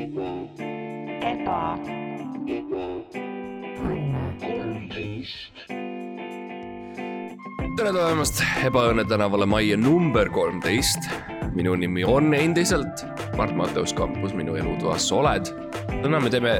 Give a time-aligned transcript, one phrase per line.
[0.00, 1.58] eba,
[7.76, 11.10] tere tulemast Ebaõnne tänavale majja number kolmteist.
[11.52, 13.04] minu nimi on endiselt
[13.36, 15.52] Mart Matteus Kampus, minu elutoas sa oled.
[15.90, 16.54] täna me teeme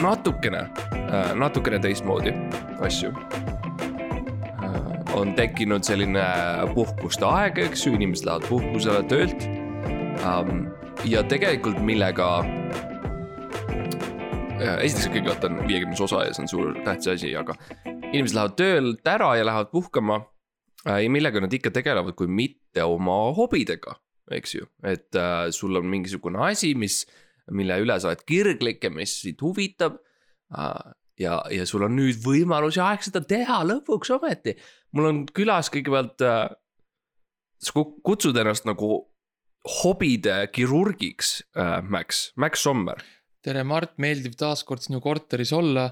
[0.00, 0.64] natukene,
[1.34, 2.32] natukene teistmoodi
[2.80, 3.12] asju.
[5.18, 6.24] on tekkinud selline
[6.74, 9.48] puhkuste aeg, eks ju, inimesed lähevad puhkusele töölt.
[11.06, 12.42] Ja tegelikult millega.
[14.58, 17.54] esiteks kõigepealt on viiekümnes osa ja see on suur tähtis asi, aga
[17.86, 20.20] inimesed lähevad töölt ära ja lähevad puhkama.
[20.84, 23.94] ja millega nad ikka tegelevad, kui mitte oma hobidega,
[24.30, 27.02] eks ju, et äh, sul on mingisugune asi, mis,
[27.50, 29.98] mille üle sa oled kirglik ja mis sind huvitab
[30.54, 30.94] äh,.
[31.18, 34.56] ja, ja sul on nüüd võimalus ja aeg seda teha lõpuks ometi.
[34.92, 36.48] mul on külas kõigepealt äh,,
[37.58, 39.06] sa ku- kutsud ennast nagu
[39.64, 43.02] hobide kirurgiks äh,, Max, Max Sommer.
[43.42, 45.90] tere, Mart, meeldiv taas kord sinu korteris olla.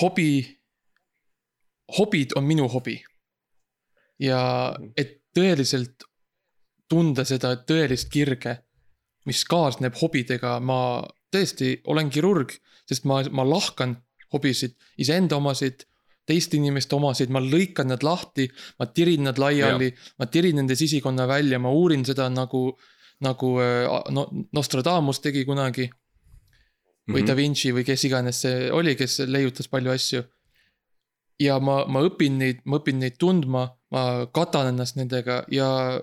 [0.00, 0.58] hobi,
[1.98, 3.02] hobid on minu hobi.
[4.18, 6.04] ja et tõeliselt
[6.88, 8.58] tunda seda tõelist kirge,
[9.24, 12.52] mis kaasneb hobidega, ma tõesti olen kirurg,
[12.88, 13.96] sest ma, ma lahkan
[14.32, 15.86] hobisid, iseenda omasid,
[16.26, 18.46] teiste inimeste omasid, ma lõikan nad lahti,
[18.78, 22.78] ma tirin nad laiali, ma tirin nende sisikonna välja, ma uurin seda nagu,
[23.20, 25.88] nagu äh, no, Nostradamus tegi kunagi
[27.10, 30.22] või Da Vinci või kes iganes see oli, kes leiutas palju asju.
[31.42, 35.98] ja ma, ma õpin neid, ma õpin neid tundma, ma katan ennast nendega ja,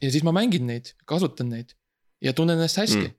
[0.00, 1.74] ja siis ma mängin neid, kasutan neid
[2.24, 3.14] ja tunnen ennast hästi Mm.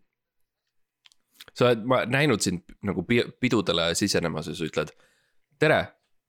[1.54, 4.90] sa oled, ma näinud sind nagu pi- pidudele sisenemas ja sa ütled.
[5.60, 5.78] tere,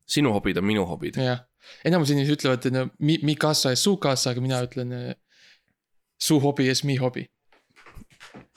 [0.08, 1.18] sinu hobid on minu hobid.
[1.20, 1.42] jah,
[1.88, 4.94] enamus inimesed ütlevad, et no mi, mi kassa ja su kassa, aga mina ütlen.
[6.18, 7.28] su hobi is mi hobi.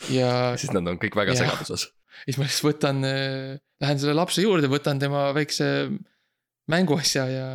[0.09, 1.43] ja siis nad on kõik väga Jah.
[1.43, 1.89] segaduses.
[2.25, 3.03] siis ma lihtsalt võtan,
[3.83, 5.67] lähen selle lapse juurde, võtan tema väikse
[6.71, 7.45] mänguasja ja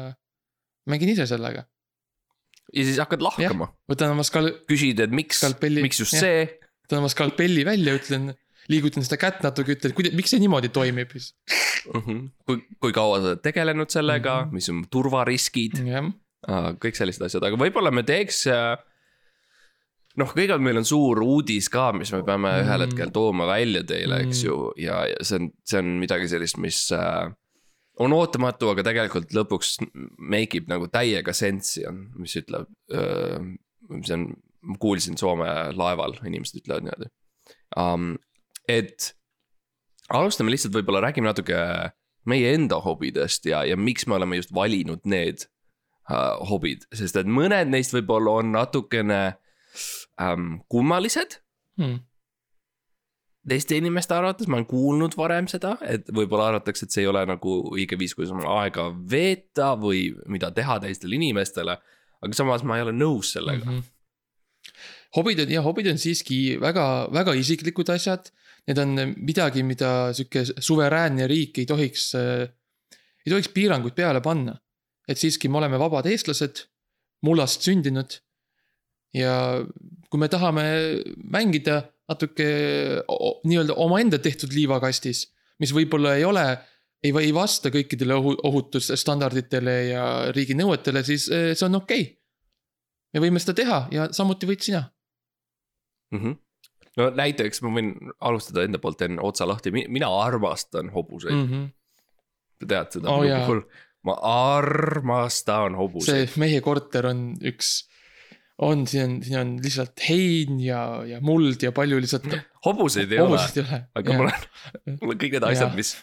[0.91, 1.66] mängin ise sellega.
[2.72, 5.42] ja siis hakkad lahkama, võtan oma skal-, küsid, et miks,
[5.81, 6.26] miks just jah.
[6.26, 6.48] see.
[6.87, 8.34] võtan oma skalpelli välja, ütlen,
[8.72, 11.32] liigutan seda kätt natuke, ütlen, kuidas, miks see niimoodi toimib siis.
[12.47, 14.50] kui, kui kaua sa oled tegelenud sellega mm, Mhm.
[14.50, 14.54] -hmm.
[14.54, 16.10] mis on turvariskid, jah,
[16.82, 18.44] kõik sellised asjad, aga võib-olla me teeks.
[20.16, 22.62] noh, kõigepealt meil on suur uudis ka, mis me peame mm.
[22.65, 22.87] ühel Mm.
[22.87, 24.47] hetkel tooma välja teile, eks Mm.
[24.47, 27.31] ju, ja, ja see on, see on midagi sellist, mis äh,
[28.00, 29.77] on ootamatu, aga tegelikult lõpuks
[30.19, 32.66] make ib nagu täiega sensi on, mis ütleb.
[34.04, 35.47] see on, ma kuulsin Soome
[35.77, 37.10] laeval, inimesed ütlevad niimoodi
[37.77, 38.16] um,.
[38.69, 39.12] Et
[40.12, 41.59] alustame lihtsalt, võib-olla räägime natuke
[42.27, 45.47] meie enda hobidest ja, ja miks me oleme just valinud need
[46.10, 49.21] uh, hobid, sest et mõned neist võib-olla on natukene
[50.21, 51.38] um, kummalised
[51.81, 51.99] hmm.
[53.49, 57.22] teiste inimeste arvates, ma olen kuulnud varem seda, et võib-olla arvatakse, et see ei ole
[57.28, 61.78] nagu õige viis, kuidas oma aega veeta või mida teha teistele inimestele.
[62.22, 63.77] aga samas ma ei ole nõus sellega mm.
[63.77, 64.83] Mhm.
[65.19, 68.33] hobid on, jah, hobid on siiski väga, väga isiklikud asjad.
[68.66, 74.56] Need on midagi, mida sihuke suveräänne riik ei tohiks, ei tohiks piiranguid peale panna.
[75.06, 76.65] et siiski me oleme vabad eestlased,
[77.22, 78.19] mullast sündinud.
[79.15, 79.62] ja
[80.10, 80.65] kui me tahame
[81.31, 82.47] mängida natuke
[83.44, 85.27] nii-öelda omaenda tehtud liivakastis,
[85.62, 86.44] mis võib-olla ei ole,
[87.03, 90.04] ei, ei vasta kõikidele ohu, ohutusstandarditele ja
[90.37, 92.15] riigi nõuetele, siis eh, see on okei okay..
[93.15, 94.84] me võime seda teha ja samuti võid sina.
[96.12, 96.19] mm.
[96.21, 96.43] -hmm.
[97.01, 97.91] No näiteks ma võin
[98.21, 101.67] alustada enda poolt enne otsa lahti, mina armastan hobuseid mm., Mm -hmm.
[102.61, 103.62] sa tead seda Oh minu puhul.
[104.07, 104.15] ma
[104.57, 106.29] armastan hobuseid.
[106.29, 107.89] see meie korter on üks,
[108.59, 112.29] on, siin on, siin on lihtsalt hein ja, ja muld ja palju lihtsalt
[112.65, 113.83] hobuseid ei ole, hobuseid ei ole.
[113.95, 114.47] aga mul on,
[115.01, 115.97] mul on kõik need asjad, mis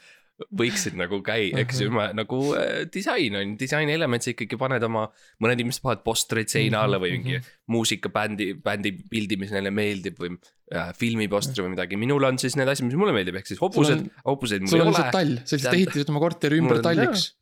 [0.58, 2.16] võiksid nagu käia, eks ju, Mhm.
[2.18, 5.06] nagu äh, disain on, disainelement sa ikkagi paned oma,
[5.44, 7.46] mõned inimesed panevad postreid seina alla või mingi Mhm.
[7.70, 10.34] muusikabändi, bändi pildi, mis neile meeldib või
[10.74, 14.10] äh, filmipostri või midagi, minul on siis need asjad, mis mulle meeldib, ehk siis hobused,
[14.26, 15.12] hobuseid mul sul ei on ole lihtsalt.
[15.12, 17.34] tall, sa lihtsalt ehitasid oma korteri ümber on- talliks.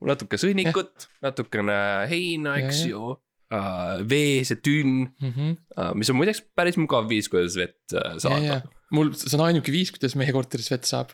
[0.00, 1.76] natuke sõnnikut, natukene
[2.08, 3.00] heina, eks Ja, ju
[3.50, 4.00] uh,.
[4.08, 8.62] vees ja tünn uh,, mis on muideks päris mugav viis, kuidas vett uh, saada.
[8.94, 11.10] mul, see on ainuke viis, kuidas meie korteris vett saab.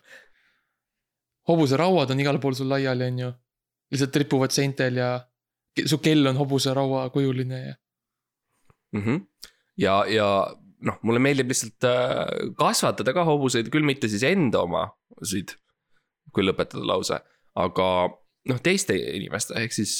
[1.48, 3.32] Hobuserauad on igal pool sul laiali, on ju.
[3.92, 5.08] lihtsalt ripuvad seintel ja
[5.86, 7.74] su kell on hobuseraua kujuline ja.
[8.92, 9.02] mm.
[9.02, 9.20] -hmm.
[9.76, 10.28] ja, ja
[10.80, 15.56] noh, mulle meeldib lihtsalt äh, kasvatada ka hobuseid, küll mitte siis enda omasid.
[16.34, 17.20] kui lõpetada lause,
[17.54, 17.84] aga
[18.50, 19.92] noh, teiste inimeste ehk siis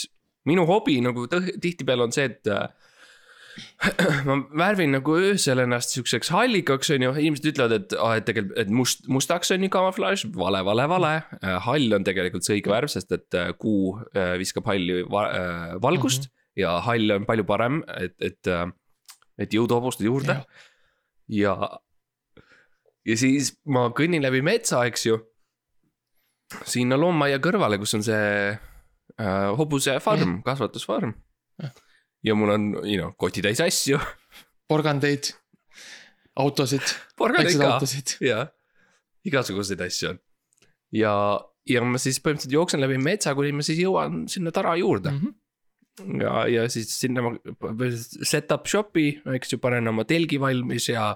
[0.50, 2.69] minu hobi nagu tihtipeale on see, et äh,
[4.27, 8.59] ma värvin nagu öösel ennast siukseks hallikaks, on ju, inimesed ütlevad, et aa, et tegelikult,
[8.61, 11.12] et must, mustaks on ju kamuflaaž, vale, vale, vale.
[11.67, 15.75] hall on tegelikult see õige värv, sest et äh, kuu äh, viskab halli va äh,
[15.83, 16.65] valgust mm -hmm.
[16.65, 18.53] ja hall on palju parem, et, et,
[19.39, 20.41] et jõudu hobustada juurde.
[21.29, 21.55] ja,
[23.05, 25.19] ja siis ma kõnnin läbi metsa, eks ju.
[26.65, 28.59] sinna loomaaia kõrvale, kus on see
[29.21, 31.15] äh, hobusefarm, kasvatusfarm
[32.25, 34.00] ja mul on, you know, kotitäis asju.
[34.71, 35.32] porgandeid,
[36.41, 36.94] autosid.
[37.19, 37.79] porgandeid ka,
[38.25, 38.49] jah.
[39.29, 40.21] igasuguseid asju on.
[40.97, 41.15] ja,
[41.69, 45.35] ja ma siis põhimõtteliselt jooksen läbi metsa, kuni ma siis jõuan sinna tara juurde mm.
[46.00, 46.25] -hmm.
[46.25, 51.12] ja, ja siis sinna ma set up shop'i, eks ju, panen oma telgi valmis ja,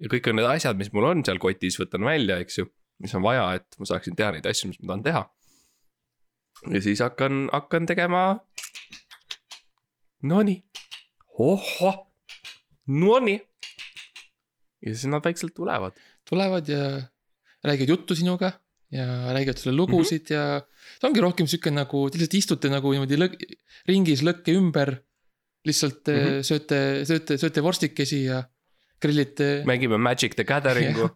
[0.00, 2.70] ja kõik on need asjad, mis mul on seal kotis, võtan välja, eks ju.
[3.04, 5.24] mis on vaja, et ma saaksin teha neid asju, mis ma tahan teha.
[6.72, 8.22] ja siis hakkan, hakkan tegema
[10.22, 10.62] Nonii,
[11.38, 11.98] ohoh,
[12.86, 13.40] nonii.
[14.82, 15.92] ja siis nad vaikselt tulevad.
[16.28, 17.02] tulevad ja
[17.64, 18.52] räägivad juttu sinuga
[18.90, 20.38] ja räägivad sulle lugusid mm -hmm.
[20.38, 20.66] ja.
[21.00, 23.36] see ongi rohkem sihuke nagu, te lihtsalt istute nagu niimoodi lõk,
[23.88, 25.02] ringis lõkke ümber.
[25.66, 26.42] lihtsalt mm -hmm.
[26.46, 28.44] sööte, sööte, sööte vorstikesi ja
[29.00, 29.62] grillite.
[29.66, 31.08] mängime Magic the Gathering'u.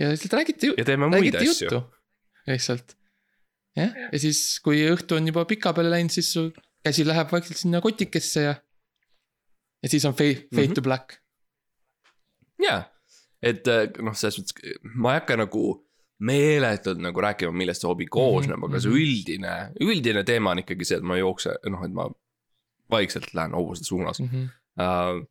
[0.00, 0.74] ja lihtsalt räägite.
[0.78, 1.82] ja teeme muid asju.
[2.46, 2.96] lihtsalt,
[3.76, 6.52] jah, ja siis, kui õhtu on juba pika peale läinud, siis sul
[6.84, 8.54] käsi läheb vaikselt sinna kotikesse ja.
[9.82, 10.74] ja siis on fade, fade mm -hmm.
[10.74, 11.18] to black.
[12.62, 12.82] jaa,
[13.42, 15.64] et äh, noh, selles mõttes ma ei hakka nagu
[16.18, 18.70] meeletult nagu rääkima, millest see hobi koosneb mm, -hmm.
[18.70, 18.98] aga see mhm.
[18.98, 22.08] üldine, üldine teema on ikkagi see, et ma jooksen, noh, et ma
[22.90, 24.28] vaikselt lähen hobuse suunas mm.
[24.32, 24.54] -hmm.
[24.78, 25.24] Uh,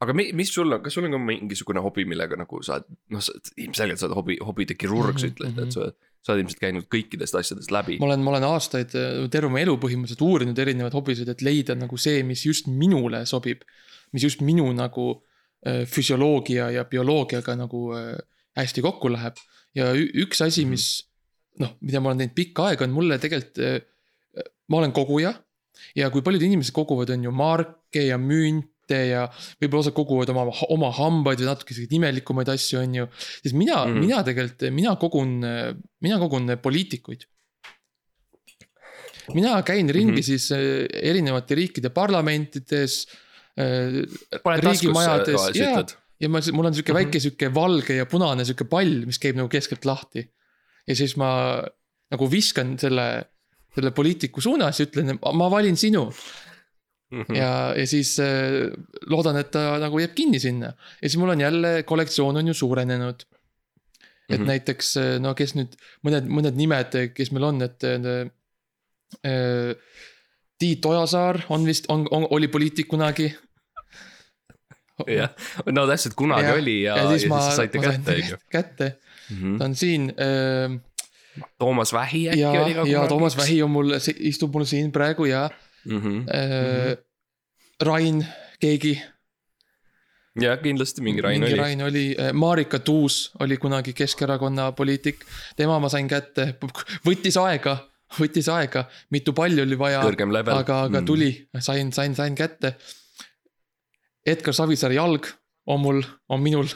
[0.00, 3.22] aga mis sul on, kas sul on ka mingisugune hobi, millega nagu sa oled, noh,
[3.56, 5.20] ilmselgelt sa oled hobi, hobide kirurg mm, -hmm.
[5.20, 5.88] sa ütled, et sa
[6.26, 8.00] sa oled ilmselt käinud kõikidest asjadest läbi.
[8.02, 8.94] ma olen, ma olen aastaid,
[9.30, 13.62] terve oma elu põhimõtteliselt uurinud erinevaid hobisid, et leida nagu see, mis just minule sobib.
[14.14, 15.06] mis just minu nagu
[15.66, 18.14] äh, füsioloogia ja bioloogiaga nagu äh,
[18.58, 19.38] hästi kokku läheb.
[19.74, 20.74] ja üks asi, mhm.
[20.74, 20.86] mis
[21.62, 25.34] noh, mida ma olen teinud pikka aega, on mulle tegelikult, äh, ma olen koguja.
[25.94, 29.26] ja kui paljud inimesed koguvad, on ju marke ja münt ette ja
[29.60, 33.06] võib-olla osad koguvad oma, oma hambaid või natuke selliseid imelikumaid asju, on ju.
[33.42, 34.06] siis mina mm, -hmm.
[34.06, 35.32] mina tegelikult, mina kogun,
[36.06, 37.26] mina kogun poliitikuid.
[39.34, 40.22] mina käin ringi mm -hmm.
[40.22, 43.06] siis äh, erinevate riikide parlamentides.
[43.58, 44.04] Äh,
[44.60, 45.84] riigimajades ja,
[46.20, 47.04] ja ma, mul on sihuke mm -hmm.
[47.04, 50.30] väike sihuke valge ja punane sihuke pall, mis käib nagu keskelt lahti.
[50.86, 51.62] ja siis ma
[52.10, 53.24] nagu viskan selle
[53.76, 56.08] selle poliitiku suunas ja ütlen, ma valin sinu.
[57.10, 57.36] Mm -hmm.
[57.36, 58.26] ja, ja siis äh,
[59.06, 62.54] loodan, et ta nagu jääb kinni sinna ja siis mul on jälle kollektsioon on ju
[62.54, 63.14] suurenenud.
[64.28, 64.46] et mm -hmm.
[64.46, 65.76] näiteks äh, no kes nüüd
[66.06, 69.76] mõned, mõned nimed, kes meil on, et äh,.
[70.58, 73.36] Tiit Ojasaar on vist, on, on, oli poliitik kunagi.
[75.06, 75.28] jah,
[75.66, 78.36] no täpselt kunagi ja, oli ja, ja siis, ja ma, siis saite kätte, on ju.
[78.50, 78.86] kätte
[79.30, 79.58] mm, -hmm.
[79.58, 80.80] ta on siin äh,.
[81.58, 82.92] Toomas Vähi äkki ja, oli ka kunagi.
[82.92, 85.50] ja Toomas Vähi on mul, istub mul siin praegu ja
[85.86, 86.00] mm.
[86.00, 86.24] -hmm.
[86.28, 86.96] Äh,
[87.82, 88.26] Rain,
[88.60, 89.02] keegi.
[90.40, 91.60] jah, kindlasti mingi Rain mingi oli.
[91.60, 95.24] Rain oli, äh, Marika Tuus oli kunagi Keskerakonna poliitik,
[95.56, 96.54] tema ma sain kätte,
[97.06, 97.76] võttis aega,
[98.20, 100.00] võttis aega, mitu palli oli vaja.
[100.00, 101.06] aga, aga mm.
[101.06, 102.76] tuli, sain, sain, sain kätte.
[104.26, 105.26] Edgar Savisaare jalg
[105.66, 106.66] on mul, on minul.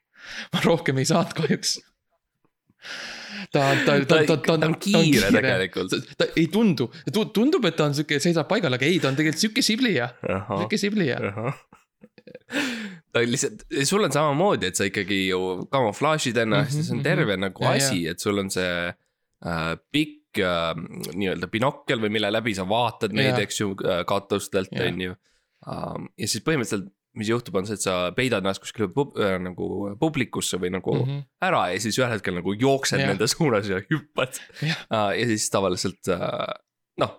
[0.52, 1.78] ma rohkem ei saanud kahjuks
[3.52, 5.94] ta, ta, ta, ta, ta, ta on kiire tegelikult.
[6.18, 6.88] ta ei tundu,
[7.34, 10.80] tundub, et ta on sihuke, seisab paigal, aga ei, ta on tegelikult sihuke siblija, sihuke
[10.80, 11.20] siblija.
[13.12, 15.40] Ta on lihtsalt, sul on samamoodi, et sa ikkagi ju
[15.72, 17.44] kamuflaažid ennast mm -hmm, ja see on terve mm -hmm.
[17.48, 18.88] nagu asi, et sul on see
[19.46, 20.74] äh, pikk äh,
[21.14, 25.14] nii-öelda binokkel või mille läbi sa vaatad neid, eks ju, äh, katustelt, on ju.
[25.66, 29.36] Ähm, ja siis põhimõtteliselt mis juhtub, on see, et sa peidad ennast kuskile pub, äh,
[29.42, 31.22] nagu publikusse või nagu mm -hmm.
[31.48, 33.10] ära ja siis ühel hetkel nagu jooksed yeah.
[33.12, 34.82] nende suunas ja hüppad yeah..
[34.90, 36.52] Uh, ja siis tavaliselt uh,
[37.00, 37.16] noh,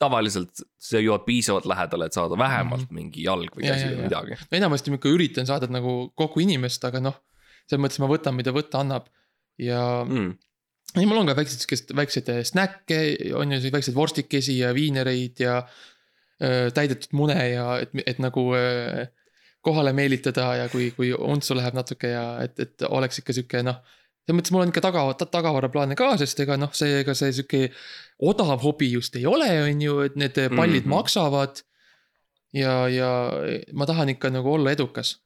[0.00, 3.02] tavaliselt sa jõuad piisavalt lähedale, et saada vähemalt mm -hmm.
[3.02, 4.40] mingi jalg või käsi või midagi.
[4.40, 7.20] no enamasti ma ikka üritan saada nagu kogu inimest, aga noh,
[7.68, 9.08] selles mõttes ma võtan, mida võtta annab
[9.58, 10.34] ja mm
[10.94, 12.98] ja mul on ka väikseid, väikseid snäkke,
[13.34, 15.93] on ju, väikseid vorstikesi ja viinereid ja äh, Äh,
[16.74, 19.06] täidetud mune ja et, et nagu äh,
[19.64, 23.80] kohale meelitada ja kui, kui untsu läheb natuke ja et, et oleks ikka sihuke noh.
[24.24, 27.62] selles mõttes mul on ikka taga, tagavaraplaane ka, sest ega noh, see, ega see sihuke
[28.30, 30.96] odav hobi just ei ole, on ju, et need pallid mm -hmm.
[30.96, 31.62] maksavad.
[32.54, 33.10] ja, ja
[33.72, 35.20] ma tahan ikka nagu olla edukas.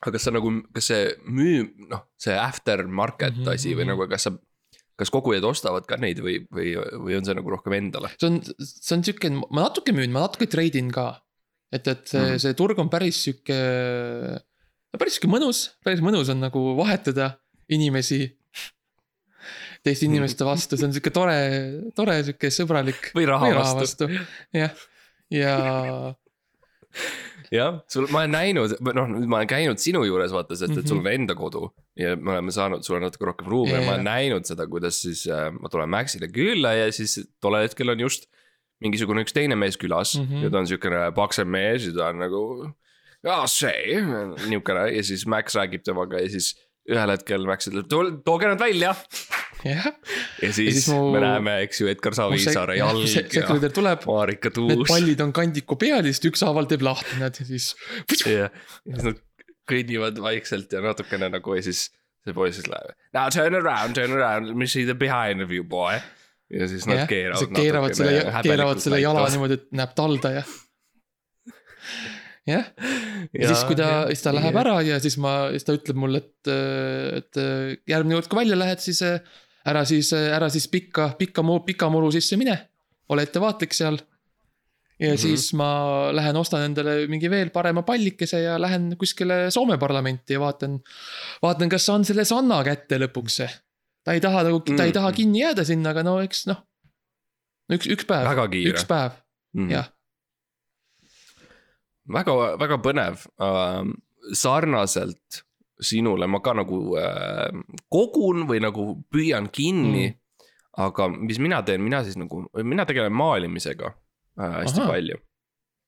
[0.00, 3.54] aga kas sa nagu, kas see müü-, noh, see after market mm -hmm.
[3.54, 3.88] asi või mhm.
[3.88, 4.32] nagu, kas sa
[4.98, 8.10] kas kogujad ostavad ka neid või, või, või on see nagu rohkem endale?
[8.16, 11.10] see on, see on sihuke, ma natuke müün, ma natuke treidin ka.
[11.72, 13.58] et, et see Mhm., see turg on päris sihuke,
[14.88, 17.36] no päris sihuke mõnus, päris mõnus on nagu vahetada
[17.68, 18.24] inimesi
[19.84, 21.38] teiste inimeste vastu, see on sihuke tore,
[21.96, 23.12] tore sihuke sõbralik.
[23.16, 24.08] või raha vastu.
[24.56, 24.86] jah,
[25.32, 25.54] ja
[27.54, 30.98] jah, sul, ma olen näinud, noh, ma olen käinud sinu juures vaata, sest et sul
[31.00, 31.68] on enda kodu.
[31.98, 35.00] ja me oleme saanud sulle natuke rohkem ruumi ja Jaa, ma olen näinud seda, kuidas
[35.02, 38.28] siis äh, ma tulen Maxile külla ja siis tollel hetkel on just
[38.84, 40.34] mingisugune üks teine mees külas mm Mhm.
[40.34, 40.44] -hmm.
[40.44, 42.42] ja ta on siukene paksem mees ja ta on nagu.
[43.26, 43.98] aa, see,
[44.48, 46.52] niukene ja siis Max räägib temaga ja siis
[46.88, 47.88] ühel hetkel Max ütleb,
[48.24, 48.94] tooge nad välja.
[49.66, 51.10] Ja siis, siis mu...
[51.14, 54.90] me näeme, eks ju, Edgar Savisaare jalg ja sekretär tuleb, Marika need Tuus.
[54.90, 57.72] pallid on kandiku peal ja siis ükshaaval teeb lahti nad ja siis.
[58.26, 59.24] ja siis nad
[59.68, 61.88] kõnnivad vaikselt ja natukene nagu ja siis
[62.24, 62.94] see poiss siis läheb.
[63.16, 65.98] Now turn around, turn around, let me see the behind of you boy.
[66.48, 67.50] ja siis nad keeravad.
[67.52, 70.44] keeravad selle, keeravad selle jala niimoodi, et näeb talda ja.
[72.48, 72.70] jah,
[73.36, 76.22] ja siis, kui ta, siis ta läheb ära ja siis ma, siis ta ütleb mulle,
[76.24, 76.50] et,
[77.18, 77.40] et
[77.90, 79.02] järgmine kord, kui välja lähed, siis
[79.68, 82.56] ära siis, ära siis pikka, pikka, pika muru sisse mine.
[83.08, 83.98] ole ettevaatlik seal.
[84.98, 85.14] ja mm.
[85.14, 85.20] -hmm.
[85.20, 90.40] siis ma lähen ostan endale mingi veel parema pallikese ja lähen kuskile Soome parlamenti ja
[90.40, 90.80] vaatan,
[91.42, 93.42] vaatan, kas saan selle Sanna kätte lõpuks.
[94.04, 95.16] ta ei taha nagu, ta ei taha Mhm.
[95.16, 96.66] kinni jääda sinna, aga no eks noh.
[97.72, 98.26] üks, üks päev,
[98.72, 98.84] üks.
[98.84, 99.12] päev,
[99.70, 99.92] jah.
[102.08, 103.94] väga, väga põnev uh,.
[104.32, 105.47] sarnaselt
[105.80, 110.50] sinule ma ka nagu uh, kogun või nagu püüan kinni mm..
[110.84, 114.92] aga mis mina teen, mina siis nagu, mina tegelen maalimisega uh, hästi Ahaa.
[114.92, 115.18] palju.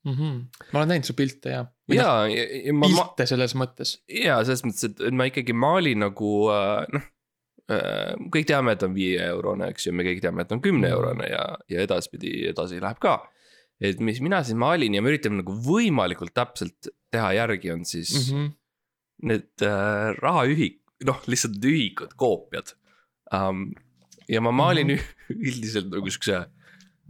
[0.09, 0.37] Mm -hmm.
[0.73, 1.64] ma olen näinud su pilte ja.
[1.92, 3.99] ja, ja, ja ma, pilte selles mõttes.
[4.09, 7.02] ja selles mõttes, et et ma ikkagi maalin nagu uh, noh
[7.68, 8.14] uh,.
[8.32, 11.28] kõik teame, et on viie eurone, eks ju, me kõik teame, et on kümne eurone
[11.28, 13.18] ja, ja edaspidi edasi läheb ka.
[13.80, 18.14] et mis mina siis maalin ja ma üritan nagu võimalikult täpselt teha järgi, on siis
[18.16, 18.32] mm.
[18.32, 18.60] -hmm
[19.26, 22.74] need äh, rahaühik, noh, lihtsalt ühikud, koopiad
[23.34, 23.70] um,.
[24.30, 25.38] ja ma maalin mm -hmm.
[25.48, 26.44] üldiselt nagu siukse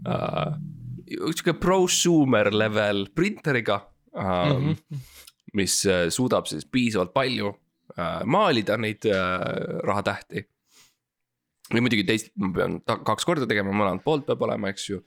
[0.09, 0.55] uh,,
[1.07, 3.81] sihuke prosumer level printeriga
[4.13, 4.23] um,.
[4.23, 4.77] Mm.
[4.77, 4.99] -hmm.
[5.53, 10.47] mis äh, suudab siis piisavalt palju uh, maalida neid uh, rahatähti.
[11.75, 15.03] või muidugi teist ma pean kaks korda tegema, mõlemat poolt peab olema, eks ju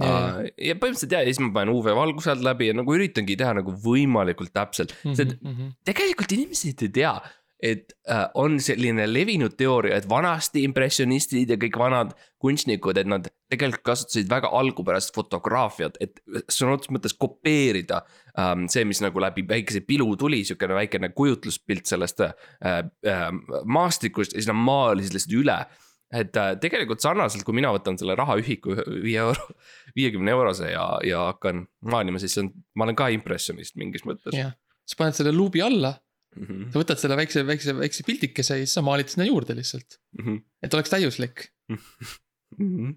[0.00, 0.46] Uh,.
[0.56, 3.52] ja põhimõtteliselt ja, ja siis ma panen UV valguse alt läbi ja nagu üritangi teha
[3.58, 5.74] nagu võimalikult täpselt, sest Mm -hmm.
[5.86, 7.12] tegelikult inimesed ei tea,
[7.62, 13.28] et äh, on selline levinud teooria, et vanasti impressionistid ja kõik vanad kunstnikud, et nad
[13.52, 18.00] tegelikult kasutasid väga algupärast fotograafiat, et sõna otseses mõttes kopeerida
[18.38, 22.32] ähm, see, mis nagu läbi väikese pilu tuli, sihukene väikene kujutluspilt sellest äh,
[22.64, 23.28] äh,
[23.64, 25.60] maastikust ja siis nad maalisid lihtsalt üle
[26.12, 29.46] et äh, tegelikult sarnaselt, kui mina võtan selle rahaühiku viie euro,
[29.98, 34.34] viiekümne eurose ja, ja hakkan maalima, siis on, ma olen ka impressionist mingis mõttes.
[34.36, 34.54] jah,
[34.86, 35.96] sa paned selle luubi alla,
[36.36, 36.66] Mm -hmm.
[36.70, 40.24] sa võtad selle väikse, väikse, väikse pildikese ja siis sa maalid sinna juurde lihtsalt, Mm
[40.26, 40.42] -hmm.
[40.62, 41.48] et oleks täiuslik.
[42.58, 42.90] Mhm.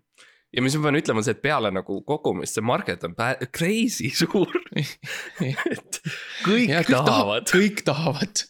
[0.54, 3.16] ja mis ma pean ütlema, on see, et peale nagu kogumist, see market on
[3.58, 4.54] crazy suur.
[4.76, 6.02] et
[6.46, 8.46] kõik tahavad, kõik tahavad.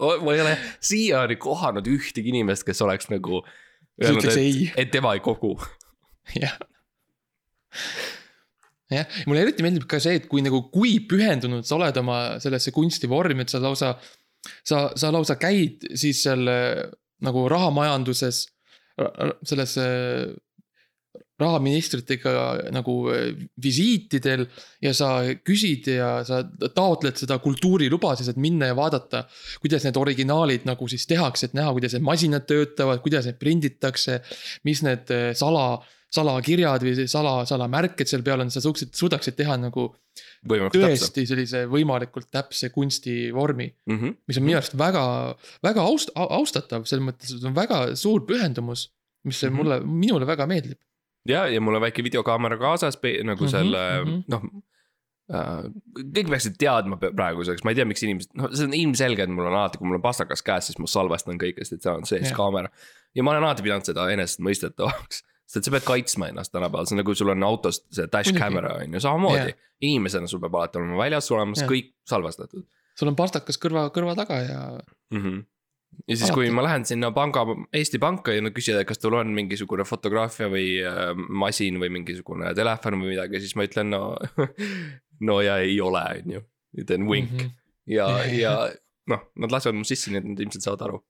[0.00, 3.42] ma ei ole siiani kohanud ühtegi inimest, kes oleks nagu.
[4.00, 4.68] Kes ütleks ei.
[4.80, 5.54] et tema ei kogu.
[6.40, 6.56] jah.
[8.90, 12.72] jah, mulle eriti meeldib ka see, et kui nagu, kui pühendunud sa oled oma sellesse
[12.74, 13.94] kunstivormi, et sa lausa,
[14.64, 16.86] sa, sa lausa käid siis seal äh,
[17.24, 18.46] nagu rahamajanduses,
[19.46, 20.30] selles äh,
[21.40, 22.32] rahaministritega
[22.74, 23.30] nagu äh,
[23.62, 24.46] visiitidel
[24.82, 25.12] ja sa
[25.46, 26.42] küsid ja sa
[26.74, 29.24] taotled seda kultuuriluba siis, et minna ja vaadata,
[29.62, 34.20] kuidas need originaalid nagu siis tehakse, et näha, kuidas need masinad töötavad, kuidas need prinditakse,
[34.68, 35.80] mis need äh, sala,
[36.10, 39.90] salakirjad või sala, salamärked seal peal on, sa suutsid, suudaksid teha nagu
[40.72, 44.16] tõesti sellise võimalikult täpse kunstivormi, Mm -hmm.
[44.26, 48.90] mis on minu arust väga, väga aust-, austatav, selles mõttes, et on väga suur pühendumus,
[49.24, 49.56] mis mm -hmm.
[49.56, 50.78] mulle, minule väga meeldib.
[51.28, 54.20] ja, ja mul on väike videokaamera kaasas, nagu Mhm, selle mhm.
[54.30, 54.44] noh
[55.30, 55.64] äh,
[56.16, 59.46] kõik peaksid teadma praeguseks, ma ei tea, miks inimesed, noh, see on ilmselge, et mul
[59.46, 62.08] on alati, kui mul on pastakas käes, siis ma salvestan kõike, sest et seal on
[62.08, 62.36] sees Jah.
[62.38, 62.72] kaamera.
[63.14, 67.02] ja ma olen alati pidanud seda enesestmõistetavaks, sest sa pead kaitsma ennast tänapäeval, see on
[67.04, 69.64] nagu sul on autos see dash camera on ju samamoodi Jah..
[69.86, 71.70] inimesena sul peab alati olema väljas olemas Jah.
[71.70, 72.66] kõik salvestatud
[73.00, 74.60] sul on pastakas kõrva, kõrva taga ja
[75.14, 75.22] mm.
[75.22, 75.40] -hmm.
[76.10, 77.44] Ja siis, kui ma lähen sinna panga,
[77.76, 81.92] Eesti Panka ja nad küsivad, et kas sul on mingisugune fotograafia või äh, masin või
[82.00, 84.02] mingisugune telefon või midagi, siis ma ütlen no,
[85.28, 86.44] no ja ei ole, on ju.
[86.86, 87.38] teen wink mm.
[87.38, 87.56] -hmm.
[87.94, 88.54] ja Ja,,
[89.10, 91.02] noh, nad lasevad mu sisse, nii et nad ilmselt saavad aru.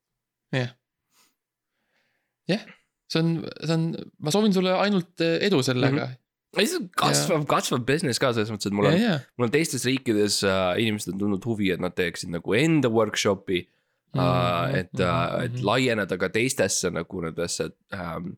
[2.50, 2.64] jah,
[3.10, 3.86] see on, see on,
[4.18, 6.14] ma soovin sulle ainult eh, edu sellega mm.
[6.14, 6.60] -hmm.
[6.60, 8.98] ei, see on kasvav, kasvav business ka selles mõttes, et mul on,
[9.38, 13.62] mul on teistes riikides äh, inimesed on tundnud huvi, et nad teeksid nagu enda workshop'i
[13.62, 13.79] mm,.
[14.14, 15.64] Mhm, et äh,, et mhm.
[15.64, 18.32] laieneda ka teistesse nagu nendesse ähm,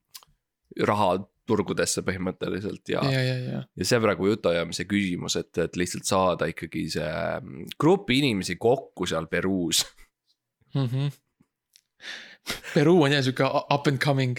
[0.81, 6.49] rahaturgudesse põhimõtteliselt ja, ja, ja, ja, ja see praegu jutuajamise küsimus, et, et lihtsalt saada
[6.53, 7.09] ikkagi see
[7.41, 9.85] mm, grupp inimesi kokku seal Peruus.
[10.75, 11.09] Mhm.
[12.75, 14.37] Peruu on jah sihuke up and coming.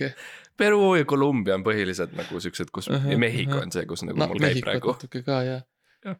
[0.57, 3.61] Peru ja Kolumbia on põhiliselt nagu siuksed, kus uh Mhm, -huh, ja Mehhiko mhm.
[3.63, 4.91] on see, kus nagu no mul käib Mehhikot praegu.
[4.97, 5.61] natuke ka ja
[6.05, 6.17] Jah..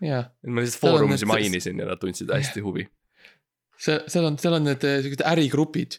[0.00, 2.88] jah, ma lihtsalt on need- mainisin ja nad tundsid hästi huvi.
[3.82, 5.98] see, seal on, seal on need eh, siuksed ärigrupid,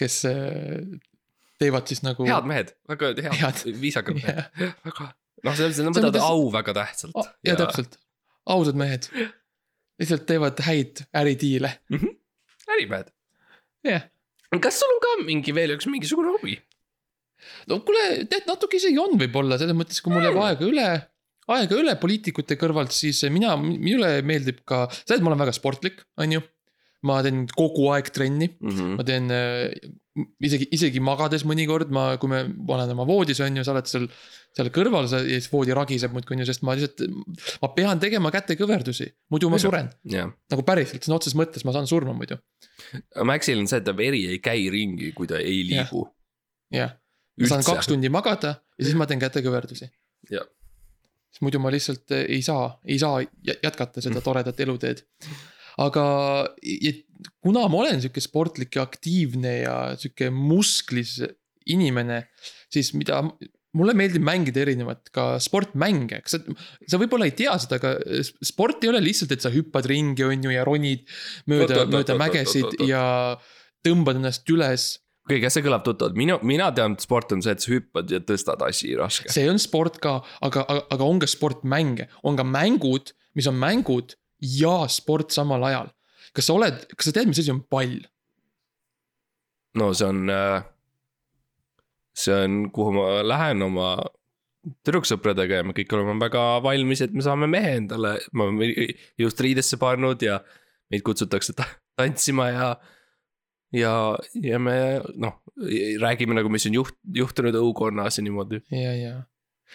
[0.00, 0.78] kes eh,
[1.62, 2.24] teevad siis nagu.
[2.28, 3.60] head mehed, väga head, Head.
[3.82, 5.10] viisakad mehed jah, väga,
[5.44, 7.98] noh, selles mõttes nad võtavad kuidas- au väga tähtsalt ja, ja täpselt,
[8.56, 9.06] ausad mehed.
[10.02, 11.76] lihtsalt teevad häid äridiile,
[12.72, 13.12] ärimehed.
[13.86, 14.08] jah.
[14.62, 16.56] kas sul on ka mingi veel üks mingisugune hobi?
[17.70, 20.44] no kuule, tead natuke isegi on võib-olla selles mõttes, kui mul jääb Mm.
[20.48, 20.88] aega üle,
[21.52, 26.04] aega üle poliitikute kõrvalt, siis mina, minule meeldib ka, sa tead, ma olen väga sportlik,
[26.22, 26.42] on ju.
[27.02, 28.94] Ma teen kogu aeg trenni, Mhm.
[28.98, 29.72] ma teen äh,
[30.44, 33.86] isegi, isegi magades mõnikord ma, kui me, ma olen oma voodis, on ju, sa oled
[33.90, 34.04] seal,
[34.54, 37.00] seal kõrval sa, ja siis voodi ragiseb muudkui, on ju, sest ma lihtsalt,
[37.62, 39.88] ma pean tegema kätekõverdusi, muidu ma suren.
[40.04, 42.36] jah, nagu päriselt, sõna otseses mõttes ma saan surma muidu,
[43.24, 46.04] Maxil on see, et ta veri ei käi ringi, kui ta ei liigu.
[46.70, 46.92] jah.
[47.40, 49.88] ma saan kaks tundi magada ja siis ma teen kätekõverdusi.
[50.30, 50.44] Jah.
[51.32, 54.26] siis muidu ma lihtsalt eh, ei saa, ei saa jä- jätkata seda Mm.
[54.28, 55.00] toredat eluteed.
[55.80, 56.04] Aga
[57.42, 61.18] kuna ma olen sihuke sportlik ja aktiivne ja sihuke musklis
[61.70, 62.24] inimene,
[62.72, 63.20] siis mida,
[63.78, 66.56] mulle meeldib mängida erinevat ka sportmänge, kas sa,
[66.90, 67.94] sa võib-olla ei tea seda, aga
[68.44, 71.06] sport ei ole lihtsalt, et sa hüppad ringi, on ju, ja ronid
[71.50, 73.04] mööda, mööda mägesid ja
[73.86, 74.90] tõmbad ennast üles.
[75.30, 78.18] Kas see kõlab tuttavalt, mina, mina tean, et sport on see, et sa hüppad ja
[78.26, 79.30] tõstad asi raske.
[79.32, 83.56] see on sport ka, aga, aga, aga on ka sportmänge, on ka mängud, mis on
[83.62, 85.92] mängud ja sport samal ajal.
[86.32, 87.98] kas sa oled, kas sa tead, mis asi on pall?
[89.78, 90.32] no see on,
[92.16, 93.94] see on, kuhu ma lähen oma
[94.86, 99.40] tüdruksõpradega ja me kõik oleme väga valmis, et me saame mehe endale, me oleme just
[99.42, 100.38] riidesse pannud ja
[100.92, 101.66] meid kutsutakse ta
[101.98, 102.68] tantsima ja
[103.72, 103.92] ja,
[104.36, 104.76] ja me
[105.16, 105.40] noh,
[106.02, 108.62] räägime nagu, mis on juht, juhtunud õukonnas ja niimoodi.
[108.70, 109.14] ja, ja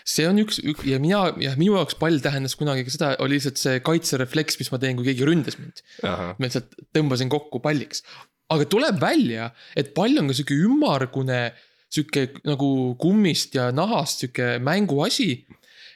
[0.05, 3.37] see on üks, üks ja mina, jah, minu jaoks pall tähendas kunagi ka seda, oli
[3.37, 5.81] lihtsalt see kaitserefleks, mis ma teen, kui keegi ründas mind.
[6.03, 8.03] ma lihtsalt tõmbasin kokku palliks.
[8.49, 11.41] aga tuleb välja, et pall on ka sihuke ümmargune,
[11.91, 15.45] sihuke nagu kummist ja nahast sihuke mänguasi.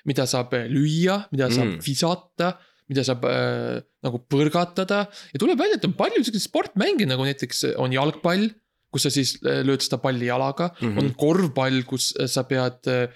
[0.06, 1.82] mida saab lüüa, mida saab Mm.
[1.86, 2.48] visata,
[2.90, 7.78] mida saab äh, nagu põrgatada ja tuleb välja, et on palju siukseid sportmänge nagu näiteks
[7.78, 8.48] on jalgpall,
[8.92, 10.98] kus sa siis äh, lööd seda palli jalaga mm, Mhm.
[10.98, 11.00] -hmm.
[11.04, 13.08] on korvpall, kus äh, sa pead äh, äh,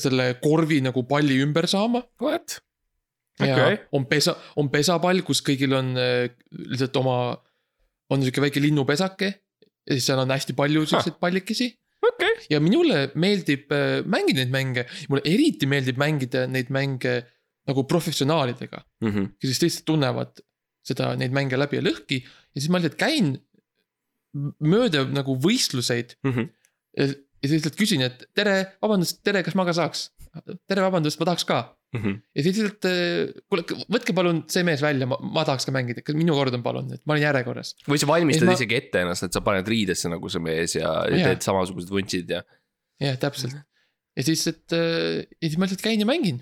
[0.00, 2.60] selle korvi nagu palli ümber saama What?
[3.40, 3.78] ja Okei.
[3.92, 7.18] on pesa, on pesapall, kus kõigil on äh, lihtsalt oma,
[8.10, 9.28] on sihuke väike linnupesake.
[9.86, 11.70] ja siis seal on hästi palju siukseid pallikesi
[12.04, 17.14] okei, ja minule meeldib äh, mängida neid mänge, mulle eriti meeldib mängida neid mänge
[17.68, 19.24] nagu professionaalidega, Mhm.
[19.40, 20.40] kes siis lihtsalt tunnevad
[20.84, 23.38] seda, neid mänge läbi ja lõhki ja siis ma lihtsalt käin
[24.62, 26.48] mööda nagu võistluseid Mhm.
[26.98, 27.06] ja,
[27.40, 30.08] ja siis lihtsalt küsin, et tere, vabandust, tere, kas ma ka saaks?
[30.70, 32.86] tere, vabandust, ma tahaks ka ja siis lihtsalt,
[33.50, 36.92] kuule, võtke palun see mees välja, ma, tahaks ka mängida, kas minu kord on palun,
[36.94, 37.72] et ma olin järjekorras.
[37.88, 38.58] või sa valmistad ma- ma...
[38.60, 41.32] isegi ette ennast, et sa paned riidesse nagu see mees ja Jaa.
[41.32, 42.44] teed samasugused vuntsid ja.
[43.02, 43.58] jah, täpselt.
[43.58, 46.38] ja siis, et äh, ja siis ma lihtsalt käin ja mängin.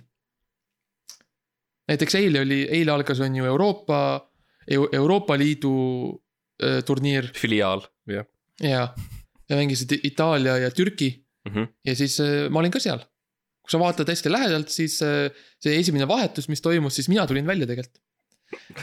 [1.89, 4.03] näiteks eile oli, eile algas, on ju Euroopa,
[4.69, 5.79] Euroopa Liidu
[6.61, 8.29] äh, turniir filiaal, jah
[8.61, 8.89] ja,
[9.49, 11.11] ja mängisid Itaalia ja Türgi
[11.49, 11.53] mm.
[11.55, 11.69] -hmm.
[11.87, 12.99] ja siis äh, ma olin ka seal.
[13.63, 15.29] kui sa vaatad hästi lähedalt, siis äh,
[15.61, 18.01] see esimene vahetus, mis toimus, siis mina tulin välja tegelikult.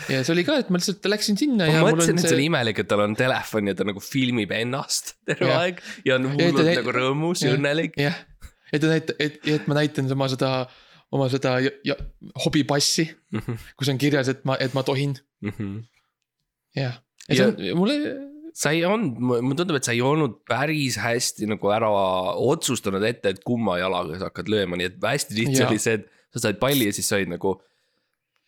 [0.10, 2.38] ja see oli ka, et ma lihtsalt läksin sinna ja ma mõtlesin, et see on
[2.38, 5.62] see, imelik, et tal on telefon ja ta nagu filmib ennast terve Jah.
[5.64, 7.98] aeg ja on Ja hullult ta- nagu rõõmus ja õnnelik.
[7.98, 8.20] jah,
[8.72, 10.52] et ta näitab, et, et ma näitan oma seda,
[11.12, 11.96] oma seda ja, ja,
[12.46, 13.08] hobipassi,
[13.78, 15.18] kus on kirjas, et ma, et ma tohin,
[16.76, 17.02] jah.
[17.30, 17.98] ja see on mulle,
[18.56, 21.90] sa ei olnud, mulle tundub, et sa ei olnud päris hästi nagu ära
[22.40, 25.70] otsustanud ette, et kumma jalaga sa hakkad lööma, nii et hästi tihti Jaa.
[25.70, 27.58] oli see, et sa said palli ja siis said nagu.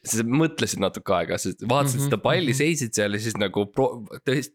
[0.07, 2.55] sa mõtlesid natuke aega, sa vaatasid mm -hmm, seda palli, mhm.
[2.55, 4.05] seisid seal ja siis nagu pro-,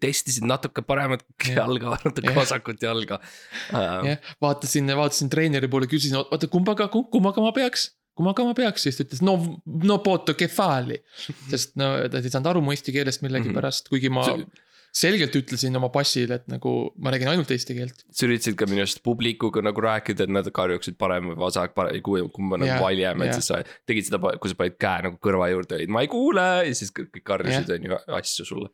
[0.00, 1.58] testisid natuke paremat Jah.
[1.58, 2.36] jalga, natuke Jah.
[2.38, 4.06] vasakut jalga uh,.
[4.06, 8.96] jah, vaatasin, vaatasin treeneri poole, küsisin, oota, kummaga, kummaga ma peaks, kummaga ma peaks, siis
[8.96, 9.36] ta ütles no,
[9.66, 11.02] no poto kefali.
[11.52, 14.24] sest no ta ei saanud aru mu eesti keelest millegipärast, kuigi ma
[14.92, 18.02] selgelt ütlesin oma passile, et nagu ma räägin ainult eesti keelt.
[18.12, 22.52] sa üritasid ka minu arust publikuga nagu rääkida, et nad karjuksid parem või vasak, kumb
[22.58, 25.78] on nagu valjem, et siis sa tegid seda, kui sa panid käe nagu kõrva juurde,
[25.80, 28.68] olid ma ei kuule ja siis kõik karjusid, on ju, asju sulle.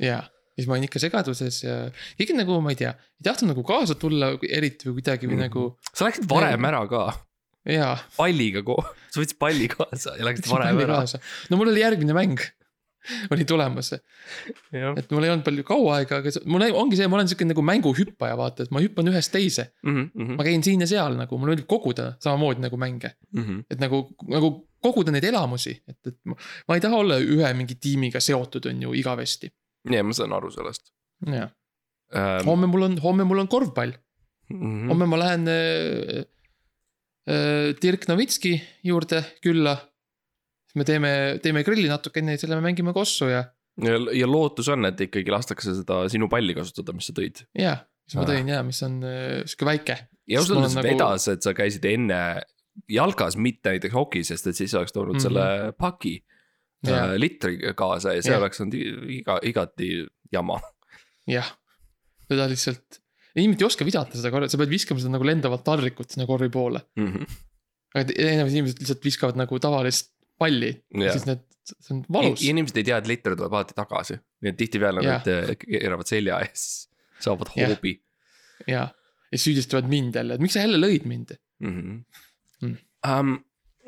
[0.00, 0.22] ja,
[0.56, 1.76] siis ma olin ikka segaduses ja
[2.16, 5.44] keegi nagu, ma ei tea, ei tahtnud nagu kaasa tulla eriti või kuidagi või Mhm.
[5.50, 7.02] nagu sa läksid varem ära ka,
[7.68, 7.96] jaa.
[8.16, 11.04] palliga koos, sa võtsid palli kaasa ja läksid varem ära.
[11.50, 12.40] no mul oli järgmine mäng
[13.32, 17.28] oli tulemas, et mul ei olnud palju kaua aega, aga mul ongi see, ma olen
[17.30, 19.68] siuke nagu mänguhüppaja, vaata, et ma hüppan ühest teise.
[19.86, 23.14] Mhm, ma käin siin ja seal nagu, mulle meeldib koguda samamoodi nagu mänge,
[23.70, 24.50] et nagu, nagu
[24.82, 26.36] koguda neid elamusi, et, et ma,
[26.68, 29.50] ma ei taha olla ühe mingi tiimiga seotud, on ju igavesti.
[29.90, 30.90] ja ma saan aru sellest.
[31.26, 31.48] jah,
[32.14, 32.44] homme.
[32.50, 33.94] homme mul on, homme mul on korvpall,
[34.48, 34.86] Mhm.
[34.88, 36.22] homme ma lähen äh,
[37.28, 39.74] äh, Dirk Novitski juurde külla.
[40.78, 41.12] Me teeme,
[41.44, 43.44] teeme grilli natukene ja selle me mängime kossu ja,
[43.84, 47.44] ja, ja lootus on, et ikkagi lastakse seda sinu palli kasutada, mis sa tõid.
[47.58, 47.76] ja,
[48.08, 48.30] mis ma Ah.
[48.32, 49.98] tõin ja mis on äh, sihuke väike.
[50.28, 50.88] ja ausalt öeldes nagu...
[50.88, 52.20] vedas, et sa käisid enne
[52.88, 55.26] jalgas, mitte näiteks hokis, sest et siis oleks toonud mm Mhm.
[55.26, 55.68] -hmm.
[55.68, 56.14] selle paki
[56.86, 57.10] Jah.
[57.10, 58.40] äh, litri kaasa ja see Jah.
[58.40, 58.74] oleks olnud
[59.10, 60.60] iga, igati jama
[61.28, 61.48] jah,
[62.28, 63.00] teda lihtsalt,
[63.36, 66.48] inimesed ei oska visata seda korra, sa pead viskama seda nagu lendavat taldrikut sinna korvi
[66.48, 66.80] poole.
[66.96, 67.08] mm.
[67.12, 67.26] -hmm.
[67.94, 71.12] aga enamus inimesed lihtsalt viskavad nagu tavalist palli Jah.
[71.16, 72.42] siis need, see on valus.
[72.46, 75.24] inimesed ei tea, et liter tuleb alati tagasi, nii et tihtipeale Jah.
[75.26, 76.88] nad keeravad selja ja siis
[77.24, 77.96] saavad hoobi
[78.70, 78.88] ja,
[79.32, 81.36] ja süüdistavad mind jälle, et miks sa jälle lõid mind.
[81.60, 81.76] mm.
[81.76, 82.04] -hmm.
[82.62, 82.76] Mm.
[83.08, 83.36] Um,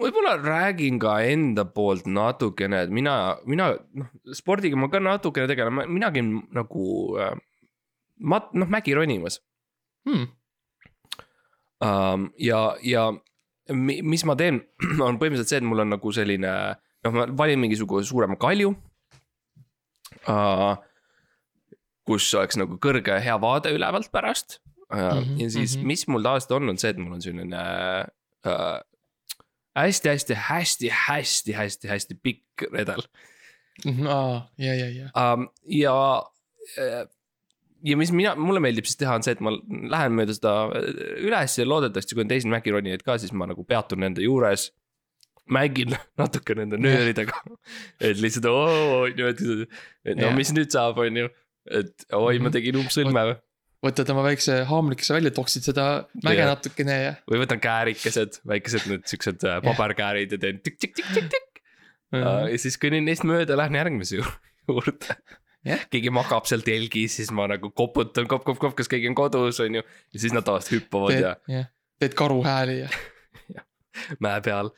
[0.01, 5.81] võib-olla räägin ka enda poolt natukene, et mina, mina noh, spordiga ma ka natukene tegelen,
[5.91, 6.85] mina käin nagu
[7.19, 7.35] äh,
[8.21, 9.41] mat-, noh mägi ronimas
[10.09, 10.29] Hmm.
[11.85, 12.31] um,.
[12.39, 13.13] ja, ja
[13.75, 14.61] mis ma teen,
[15.07, 16.53] on põhimõtteliselt see, et mul on nagu selline,
[17.07, 18.75] noh, ma valin mingisuguse suurema kalju
[20.29, 20.75] uh,.
[22.09, 25.23] kus oleks nagu kõrge hea vaade ülevalt pärast uh, mm.
[25.23, 25.83] -hmm, ja siis mm.
[25.83, 25.87] -hmm.
[25.93, 27.65] mis mul tavaliselt on, on see, et mul on selline
[28.47, 28.79] uh,
[29.79, 33.05] hästi, hästi, hästi, hästi, hästi, hästi pikk redel
[34.59, 35.49] ja, ja, ja, um,.
[35.65, 36.27] ja,
[37.85, 39.53] ja mis mina, mulle meeldib siis teha, on see, et ma
[39.93, 40.53] lähen mööda seda
[41.25, 44.71] üles ja loodetavasti, kui on teisi mägironijaid ka, siis ma nagu peatun nende juures.
[45.51, 47.35] mängin natuke nende nööridega,
[48.07, 49.41] et lihtsalt oo, on ju, et,
[50.15, 50.35] no Jah.
[50.37, 51.31] mis nüüd saab, on ju.
[51.71, 52.53] et oi, ma Mhm.
[52.55, 53.35] tegin umbsõlme või,
[53.85, 55.87] võtad oma väikse haamrikese välja, toksid seda
[56.23, 56.53] mäge Jah.
[56.55, 57.13] natukene ja.
[57.31, 61.61] või võtan käärikesed, väikesed need siuksed äh, paberkäärid ja teen tikk-tikk-tikk-tikk.
[62.15, 64.33] ja siis kõnnin neist mööda, lähen järgmise ju-
[64.71, 65.17] juurde
[65.67, 65.83] Jah.
[65.93, 69.83] keegi magab seal telgis, siis ma nagu koputan kopp-kopp-kopp, kas keegi on kodus, on ju.
[69.85, 71.67] ja siis nad tavaliselt hüppavad teed ja, jah,
[72.01, 72.89] teed karuhääli ja,
[74.25, 74.71] mäe peal.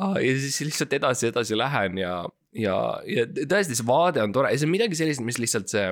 [0.00, 2.14] ja siis lihtsalt edasi, edasi lähen ja,
[2.56, 5.90] ja, ja tõesti, see vaade on tore ja see on midagi sellist, mis lihtsalt see.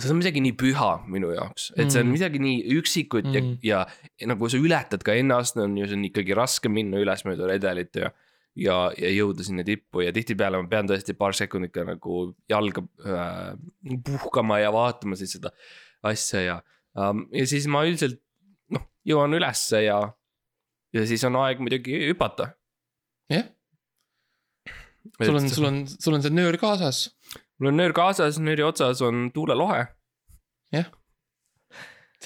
[0.00, 2.16] see on midagi nii püha minu jaoks, et see on Mm.
[2.18, 3.36] midagi nii üksikut mm.
[3.38, 3.58] Mm.
[3.64, 3.84] ja,
[4.18, 7.46] ja nagu sa ületad ka ennast, on ju, see on ikkagi raske minna üles mööda
[7.54, 8.10] redelit ja.
[8.56, 12.84] ja, ja jõuda sinna tippu ja tihtipeale ma pean tõesti paar sekundit ka nagu jalga
[13.04, 13.50] äh,
[14.06, 15.52] puhkama ja vaatama siis seda
[16.06, 16.60] asja ja
[16.98, 17.26] ähm,.
[17.34, 18.20] ja siis ma üldiselt
[18.72, 20.00] noh, jõuan ülesse ja,
[20.96, 22.52] ja siis on aeg muidugi hüpata.
[23.32, 23.50] jah,
[25.20, 27.06] sul on, sul on, sul on see nöör kaasas.
[27.58, 29.86] mul on nöör kaasas, nööri otsas on tuulelohe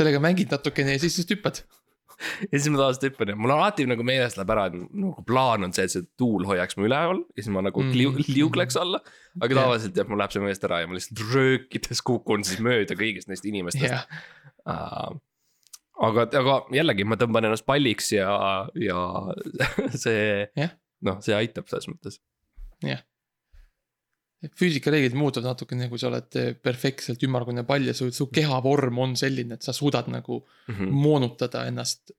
[0.01, 1.63] sellega mängid natukene ja siis just hüppad.
[2.51, 5.65] ja siis ma tavaliselt hüppan ja mul alati nagu meelest läheb ära, et nagu plaan
[5.69, 7.95] on see, et see tuul hoiaks mu üleval ja siis ma nagu Mhm.
[7.97, 9.01] liu- liugleks alla.
[9.41, 9.63] aga Jah.
[9.63, 13.29] tavaliselt jah, mul läheb see meelest ära ja ma lihtsalt röökides kukun siis mööda kõigist
[13.31, 14.07] neist inimestest jah,
[14.67, 15.15] uh,.
[16.01, 18.31] aga, aga jällegi ma tõmban ennast palliks ja,
[18.75, 19.01] ja
[20.05, 20.73] see Jah.
[21.07, 22.21] noh, see aitab selles mõttes.
[24.57, 29.13] Füüsikareeglid muutuvad natukene, kui sa oled eh, perfektselt ümmargune pall ja su, su kehavorm on
[29.21, 30.89] selline, et sa suudad nagu Mhm.
[30.93, 32.13] moonutada ennast.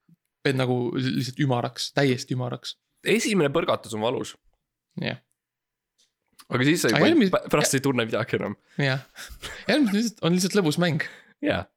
[0.44, 2.72] pead nagu lihtsalt ümaraks, täiesti ümaraks,
[3.06, 4.32] esimene põrgatus on valus,
[4.98, 5.20] jah,
[6.50, 9.04] aga siis sa juba pä- pärast ei tunne midagi enam, jah.
[9.70, 11.06] järgmine on lihtsalt lõbus mäng,
[11.46, 11.68] jah.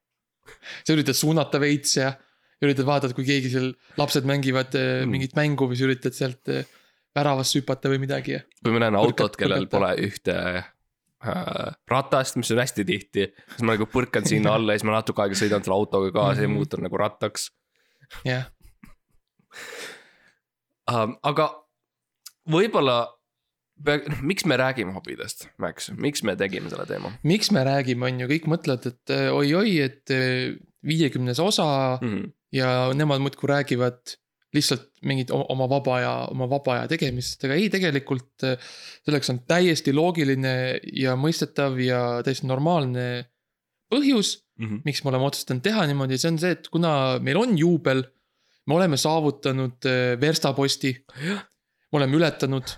[0.83, 2.15] sa üritad suunata veits ja
[2.65, 3.69] üritad vaadata, kui keegi seal,
[4.01, 5.05] lapsed mängivad mm.
[5.05, 5.13] Mm.
[5.13, 6.65] mingit mängu või sa üritad sealt eh,
[7.15, 12.59] väravasse hüpata või midagi kui ma näen autot, kellel pole ühte äh, ratast, mis on
[12.61, 15.77] hästi tihti, siis ma nagu põrkan sinna alla ja siis ma natuke aega sõidan selle
[15.79, 16.57] autoga kaasa ja Mhm.
[16.57, 17.49] muutan nagu rattaks
[18.25, 18.49] jah,
[20.91, 21.15] um,.
[21.23, 21.49] aga
[22.49, 22.97] võib-olla,
[23.85, 28.21] noh, miks me räägime hobidest, Max, miks me tegime selle teema miks me räägime, on
[28.23, 30.53] ju, kõik mõtlevad, et oi-oi, et eh,
[30.85, 31.65] viiekümnes osa
[32.01, 32.07] mm?
[32.11, 32.29] -hmm.
[32.53, 34.15] ja nemad muudkui räägivad
[34.55, 38.57] lihtsalt mingit oma vaba aja, oma vaba aja tegemist, aga ei, tegelikult äh,
[39.05, 40.53] selleks on täiesti loogiline
[40.95, 43.05] ja mõistetav ja täiesti normaalne
[43.91, 44.77] põhjus, Mhm.
[44.87, 48.05] miks me oleme otsustanud teha niimoodi, see on see, et kuna meil on juubel,
[48.67, 50.93] me oleme saavutanud äh, verstaposti.
[51.91, 52.71] me oleme ületanud,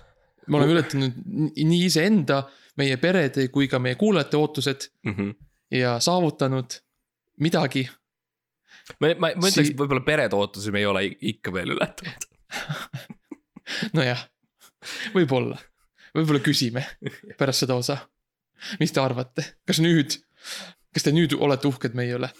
[0.48, 2.42] me oleme ületanud ni- nii iseenda,
[2.76, 5.30] meie perede kui ka meie kuulajate ootused Mhm.
[5.70, 6.80] ja saavutanud
[7.40, 7.88] midagi.
[9.00, 12.26] ma, ma, ma ütleks, Si- võib-olla perede ootusi me ei ole ikka veel ületanud.
[13.98, 14.22] nojah,
[15.14, 15.58] võib-olla,
[16.16, 16.84] võib-olla küsime
[17.40, 17.98] pärast seda osa.
[18.80, 20.16] mis te arvate, kas nüüd,
[20.94, 22.30] kas te nüüd olete uhked meie üle?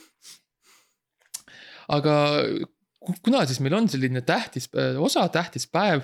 [1.89, 2.15] aga
[3.01, 6.03] ku- kuna siis meil on selline tähtis äh, osa, tähtis päev,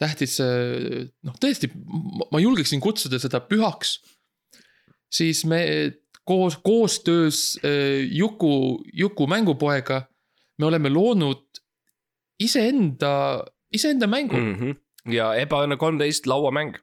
[0.00, 0.34] tähtis,
[1.24, 1.70] noh, tõesti,
[2.32, 3.98] ma julgeksin kutsuda seda pühaks.
[5.12, 5.60] siis me
[6.28, 10.02] koos, koostöös äh, Juku, Juku mängupoega,
[10.58, 11.46] me oleme loonud
[12.42, 14.56] iseenda, iseenda mängu mm..
[14.56, 15.14] Mhm.
[15.14, 16.76] ja Ebaõnne kolmteist lauamäng.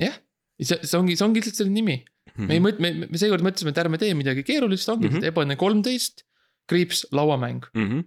[0.00, 0.16] jah,
[0.60, 2.02] see, see ongi, see ongi lihtsalt selle nimi.
[2.36, 5.30] me ei mõtle, me, me seekord mõtlesime, et ärme tee midagi keerulist, ongi mm -hmm.
[5.30, 6.26] ebaõnne kolmteist,
[6.70, 7.64] kriips, lauamäng.
[7.74, 8.04] Mhm.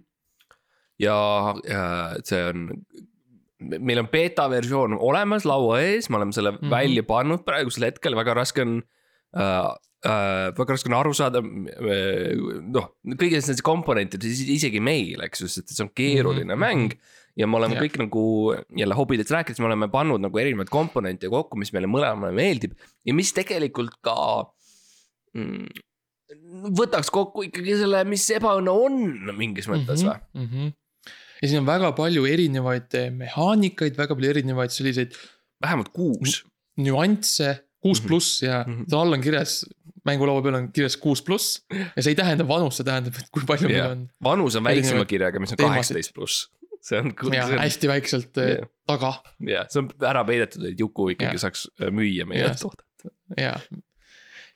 [1.00, 1.18] ja,
[1.64, 1.82] ja
[2.26, 2.68] see on,
[3.58, 6.62] meil on beeta versioon olemas laua ees, me oleme selle mm.
[6.62, 6.70] -hmm.
[6.70, 8.82] välja pannud praegusel hetkel, väga raske on
[9.36, 9.74] äh,.
[10.06, 12.84] Äh, väga raske on aru saada, noh,
[13.18, 16.86] kõigist nendest komponentidest, isegi meil, eks ju, sest see on keeruline Mhm, mm -hmm.
[16.86, 16.98] mäng.
[17.36, 17.82] ja me oleme Jah.
[17.82, 18.22] kõik nagu
[18.78, 23.14] jälle hobidest rääkides, me oleme pannud nagu erinevaid komponente kokku, mis meile mõlemale meeldib ja
[23.14, 24.46] mis tegelikult ka
[25.34, 25.66] mm,
[26.78, 30.18] võtaks kokku ikkagi selle, mis ebaõnne on mingis mõttes või?
[30.34, 30.46] mm.
[30.46, 30.72] -hmm.
[31.42, 35.14] ja siin on väga palju erinevaid eh, mehaanikaid, väga palju erinevaid selliseid
[35.62, 36.44] vähemalt kuus.
[36.78, 38.08] nüansse, kuus Mhm.
[38.08, 38.84] pluss ja Mhm.
[38.88, 39.64] seal all on kirjas,
[40.08, 41.62] mängulaua peal on kirjas kuus pluss.
[41.96, 43.88] ja see ei tähenda vanust, see tähendab, et kui palju Jah.
[43.88, 46.48] meil on vanus on väiksema kirjaga, mis on kaheksateist pluss.
[46.80, 48.68] see on, ja see on, hästi väikselt eh, Jah.
[48.86, 51.42] taga jah, see on ära peidetud, et Juku ikkagi Jah.
[51.48, 52.56] saaks äh, müüa meie Jah.
[52.56, 52.84] toodet.
[53.36, 53.56] ja,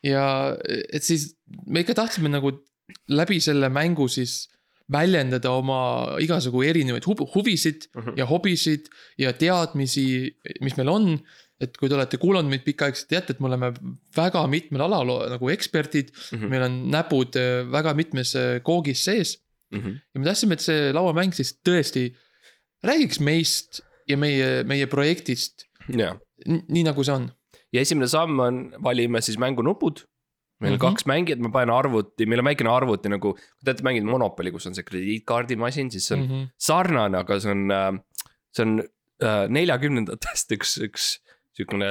[0.03, 0.25] ja
[0.93, 1.35] et siis
[1.67, 2.53] me ikka tahtsime nagu
[3.13, 4.49] läbi selle mängu siis
[4.93, 8.17] väljendada oma igasugu erinevaid huv- huvisid Mhm.
[8.19, 11.07] ja hobisid ja teadmisi, mis meil on.
[11.63, 13.73] Et kui te olete kuulanud meid pikaaegselt, teate, et me oleme
[14.17, 16.39] väga mitmel alal nagu eksperdid mm.
[16.39, 16.51] -hmm.
[16.51, 19.39] meil on näpud eh, väga mitmes eh, koogis sees
[19.73, 19.97] Mhm.
[20.15, 22.11] ja me tahtsime, et see lauamäng siis tõesti
[22.85, 26.13] räägiks meist ja meie, meie projektist, ja,
[26.47, 27.31] nii nagu see on.
[27.73, 30.05] ja esimene samm on, valime siis mängunupud.
[30.63, 30.85] meil on Mhm.
[30.85, 34.53] kaks mängijat, ma panen arvuti, meil on väikene arvuti nagu, kui te olete mänginud Monopoly,
[34.53, 36.29] kus on see krediitkaardimasin, siis see on mm.
[36.29, 36.49] -hmm.
[36.59, 38.03] sarnane, aga see on,
[38.55, 38.79] see on
[39.25, 41.09] äh, neljakümnendatest üks, üks
[41.57, 41.89] sihukene,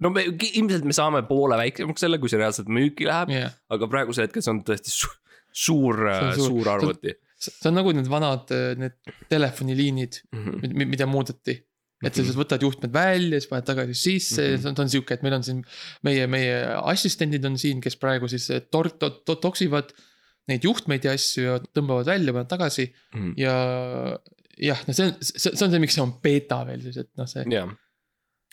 [0.00, 3.88] no me ilmselt me saame poole väiksemaks selle, kui see reaalselt müüki läheb, jah, aga
[3.92, 5.10] praegusel hetkel see on tõesti su
[5.52, 5.98] suur,
[6.36, 7.12] suur, suur- arvuti.
[7.40, 8.94] see on nagu need vanad, need
[9.28, 10.86] telefoniliinid, Mhm.
[10.88, 11.62] mida muudeti.
[12.02, 14.60] et sa lihtsalt võtad juhtmed välja, siis paned tagasi sisse Mhm.
[14.62, 15.58] see on, ta on sihuke, et meil on siin
[16.02, 16.54] meie, meie
[16.88, 19.92] assistendid on siin, kes praegu siis tor-, to-, to-, toksivad
[20.48, 23.34] neid juhtmeid ja asju ja tõmbavad välja, panevad tagasi Mhm.
[23.36, 24.16] ja
[24.56, 27.26] jah, no see on, see on see, miks see on beeta veel siis, et noh,
[27.28, 27.68] see jah,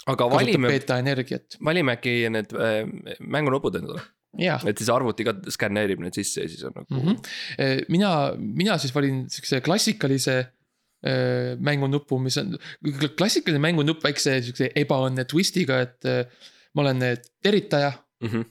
[0.05, 2.83] aga valime, beeta energiat, valime äkki need äh,
[3.19, 4.03] mängunupud endale,
[4.37, 7.07] jah et siis arvuti ka skänneerib need sisse ja siis on nagu mm.
[7.07, 7.85] -hmm.
[7.89, 10.37] mina, mina siis valin siukse klassikalise
[11.05, 12.55] äh, mängunupu, mis on,
[13.17, 17.91] klassikaline mängunupp väikse siukse ebaõnne twist'iga, et äh, ma olen äh, teritaja.
[18.23, 18.29] mm.
[18.29, 18.45] -hmm.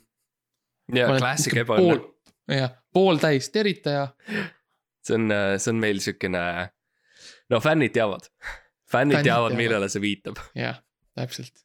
[0.99, 4.09] ja klassik ebaõnne, pool, jah, pooltäis teritaja,
[5.07, 6.43] see on, see on meil siukene,
[7.51, 8.31] no fännid teavad.
[8.93, 10.39] fännid teavad, millele see viitab.
[10.55, 10.79] jah,
[11.17, 11.65] täpselt.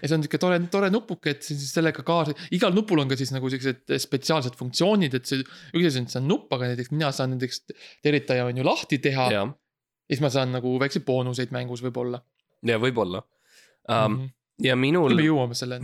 [0.00, 3.18] ja see on sihuke tore, tore nupuke, et siis sellega kaasa, igal nupul on ka
[3.20, 5.42] siis nagu siuksed spetsiaalsed funktsioonid, et see.
[5.74, 7.66] üks asi on, et see on nupp, aga näiteks mina saan näiteks
[8.04, 9.44] teritaja on ju lahti teha ja
[10.10, 12.20] siis ma saan nagu väikseid boonuseid mängus võib-olla
[12.66, 13.94] ja võib-olla um,.
[13.94, 14.16] mm.
[14.16, 14.30] -hmm.
[14.66, 15.14] ja minul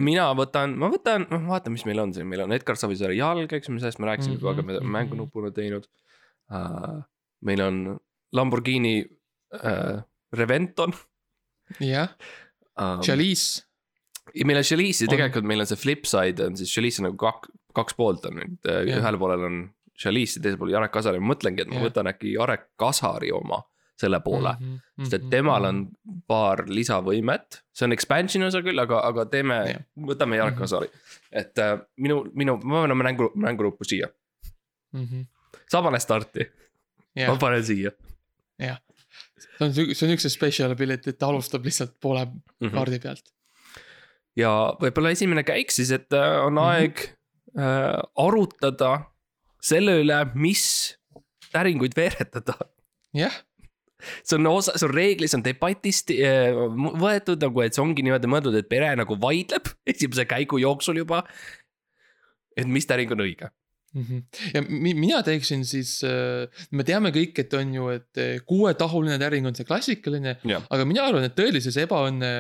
[0.03, 3.53] mina võtan, ma võtan, noh vaata, mis meil on siin, meil on Edgar Savisaare jalg,
[3.53, 4.97] eks, millest me rääkisime juba, aga me Mhm, oleme mhm.
[4.99, 5.87] mängunupuna teinud
[6.51, 7.05] uh,.
[7.47, 7.85] meil on
[8.35, 10.93] Lamborghini uh, Reventon
[11.81, 12.11] jah,
[12.81, 13.01] um,.
[13.03, 13.63] Chalice,
[14.45, 17.17] meil on Chalice ja tegelikult meil on see flip side on siis Chalice on nagu
[17.21, 19.01] kaks, kaks poolt on nüüd uh, Jah.
[19.01, 19.63] ühel poolel on
[19.99, 21.87] Chalice ja teisel pool Jarek Kasari, ma mõtlengi, et ma Jah.
[21.89, 23.63] võtan äkki Jarek Kasari oma
[23.97, 24.73] selle poole mm.
[24.77, 25.05] -hmm.
[25.07, 25.79] sest et temal on
[26.29, 30.61] paar lisavõimet, see on expansion osa küll, aga, aga teeme Jah., võtame Jarek Mhm.
[30.61, 30.89] Kasari.
[31.33, 34.09] et äh, minu, minu, ma panen mängu, mänguruppu siia,
[34.93, 35.25] -hmm.
[35.69, 36.45] sa pane starti,
[37.17, 37.91] ma jah, panen siia
[39.37, 42.39] see on, see on üks special ability, et ta alustab lihtsalt poole mm.
[42.61, 42.75] -hmm.
[42.75, 43.33] kaardi pealt.
[44.37, 46.63] ja võib-olla esimene käik siis, et äh, on mm Mhm.
[46.63, 46.73] -hmm.
[46.73, 46.97] aeg
[47.59, 48.93] äh, arutada
[49.63, 50.97] selle üle, mis
[51.53, 52.55] täringuid veeretada.
[53.17, 53.33] jah,
[54.23, 58.31] see on osa, see on reeglis on debatist äh, võetud nagu, et see ongi niimoodi
[58.31, 61.25] mõeldud, et pere nagu vaidleb esimese käigu jooksul juba.
[62.57, 63.51] et mis täring on õige.
[63.97, 64.19] Mhm.
[64.55, 66.03] ja mi- mina teeksin siis,
[66.71, 70.37] me teame kõik, et on ju, et eh, kuuetahuline täring on see klassikaline,
[70.71, 72.33] aga mina arvan, et tõelises ebaõnne,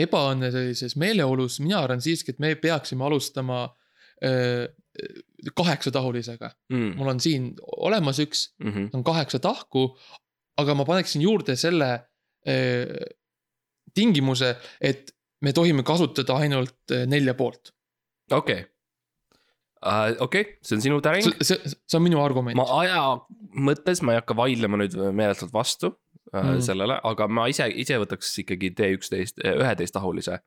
[0.00, 3.64] ebaõnne sellises meeleolus, mina arvan siiski, et me peaksime alustama
[4.24, 4.66] öö,
[5.56, 6.50] kaheksatahulisega.
[6.72, 6.96] mm.
[6.96, 8.88] mul on siin olemas üks, mm -hmm.
[8.92, 9.98] on kaheksa tahku,
[10.56, 11.90] aga ma paneksin juurde selle
[13.94, 15.10] tingimuse, et
[15.42, 17.72] me tohime kasutada ainult nelja poolt.
[18.30, 18.64] okei.
[20.26, 22.66] okei, see on sinu täring see, see, see on minu argument ma.
[22.82, 23.02] aja
[23.56, 25.94] mõttes ma ei hakka vaidlema nüüd meeletult vastu
[26.32, 26.40] mm.
[26.40, 26.64] Mm.
[26.66, 30.40] sellele, aga ma ise, ise võtaks ikkagi T11, üheteisttahulise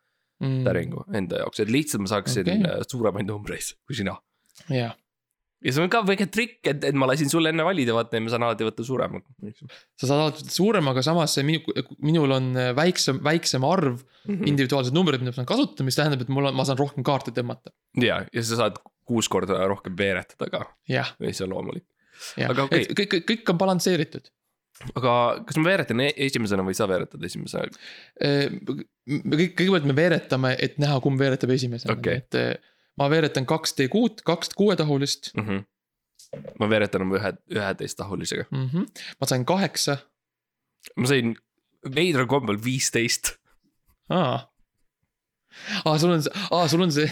[0.43, 0.63] Mm.
[0.65, 2.81] täringu enda jaoks, et lihtsalt ma saaksin okay.
[2.89, 4.15] suuremaid numbreid kui sina.
[4.73, 4.95] jah,
[5.63, 8.23] ja see on ka väike trikk, et, et ma lasin sulle enne valida, vaata ja
[8.25, 9.21] ma saan alati võtta suurema.
[10.01, 11.61] sa saad alati võtta suurema, aga samas see minu,
[12.03, 14.47] minul on äh, väiksem, väiksem arv Mhm.
[14.47, 17.31] individuaalseid numbreid, mida ma saan kasutada, mis tähendab, et mul on, ma saan rohkem kaarte
[17.35, 17.71] tõmmata.
[18.01, 21.85] ja, ja sa saad kuus korda rohkem veeretada ka, jah, mis on loomulik.
[22.47, 22.85] Aga, okei.
[22.87, 24.29] et kõik, kõik, on balansseeritud.
[24.95, 25.13] aga
[25.47, 27.67] kas ma veeretan e- esimesena või sa veeretad esimesena?
[28.19, 32.21] me kõik, kõigepealt me veeretame, et näha, kumb veeretab esimesena Okei.
[32.23, 32.55] et eh,
[32.97, 35.63] ma veeretan kaks D6-d, kaks kuuetahulist Mhm.
[36.59, 38.45] ma veeretan oma ühe, üheteisttahulisega.
[38.51, 38.69] mm.
[38.69, 38.85] -hmm.
[39.21, 39.97] ma sain kaheksa,
[40.95, 41.35] ma sain
[41.95, 43.35] veidral kombel viisteist.
[44.09, 44.47] aa.
[45.85, 47.09] aa, sul on see, aa, sul on see,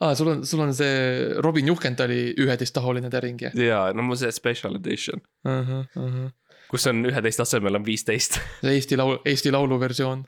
[0.00, 0.96] aa, sul on, sul on see
[1.44, 5.62] Robin Juhkendali üheteisttahuline täring jah ja no mul see special edition, uh?
[5.68, 6.28] -huh, uh -huh.
[6.70, 8.40] kus on üheteist asemel on viisteist.
[8.62, 10.26] see Eesti laul, Eesti Laulu versioon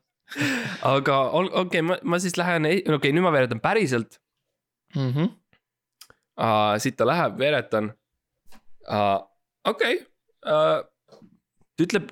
[0.94, 4.18] aga ol- okei okay,, ma, ma siis lähen, okei okay,, nüüd ma veeretan päriselt
[4.96, 5.12] mm.
[5.12, 5.29] -hmm.
[6.40, 6.79] uh,.
[6.79, 7.92] siit ta läheb, veeretan
[8.88, 9.20] uh,.
[9.64, 10.07] okei okay.
[10.46, 10.81] uh,,
[11.77, 12.11] ta ütleb,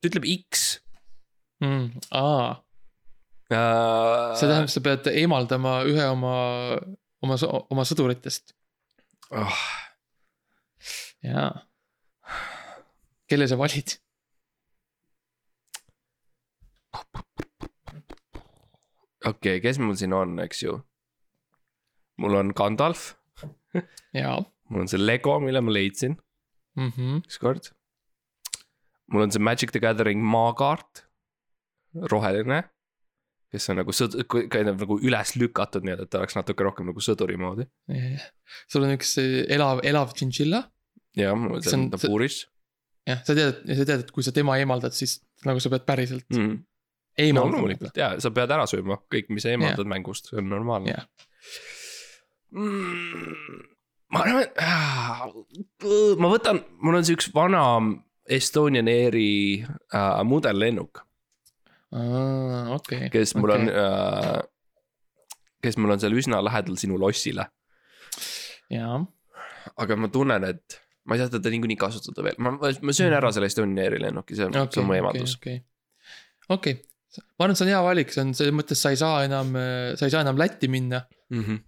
[0.00, 0.82] ta ütleb X
[1.62, 2.62] Mm, aa.
[3.52, 6.36] See tähendab, sa pead eemaldama ühe oma,
[7.24, 7.38] oma,
[7.72, 8.54] oma sõduritest,
[9.30, 9.58] oh,.
[11.26, 11.50] jaa.
[13.30, 13.98] kelle sa valid?
[19.22, 20.80] okei okay,, kes mul siin on, eks ju.
[22.20, 23.12] mul on Gandalf,
[24.16, 24.40] jaa
[24.72, 26.16] mul on see Lego, mille ma leidsin
[26.76, 26.90] mm.
[26.90, 27.20] -hmm.
[27.28, 27.72] ükskord.
[29.06, 31.06] mul on see Magic the Gathering maakaart,
[32.12, 32.62] roheline.
[33.52, 37.02] Kes on nagu sõd-, käib nagu üles lükatud, nii et ta oleks natuke rohkem nagu
[37.04, 37.66] sõduri moodi.
[38.70, 40.62] sul on üks eh, elav, elav tšintšilla.
[41.20, 42.38] ja mul on See see on- tabuuris
[43.08, 46.28] jah, sa tead, sa tead, et kui sa tema eemaldad, siis nagu sa pead päriselt
[46.32, 46.54] mm..
[46.54, 47.56] no eemaldama.
[47.58, 51.06] loomulikult ja sa pead ära sööma kõik, mis sa eemaldad mängust, see on normaalne Jah.
[52.54, 53.60] mm,.
[54.14, 54.48] ma arvan,
[56.22, 57.64] ma võtan, mul on see üks vana
[58.32, 61.02] Estonian Airi äh, mudellennuk,
[61.92, 63.10] okei.
[63.12, 63.80] kes mul on Okei.
[63.82, 64.38] äh,,
[65.62, 67.48] kes mul on seal üsna lähedal sinu lossile,
[68.72, 69.00] jaa,
[69.76, 73.32] aga ma tunnen, et ma ei saa teda niikuinii kasutada veel, ma, ma söön ära
[73.34, 75.58] selle Estonian Airi lennuki, see on okay,, see okei, on mu okei, eemaldus okei.
[76.56, 76.78] okei,
[77.36, 79.52] ma arvan, et see on hea valik, see on selles mõttes, sa ei saa enam,
[79.98, 81.04] sa ei saa enam Lätti minna.
[81.30, 81.44] mm.
[81.44, 81.64] -hmm.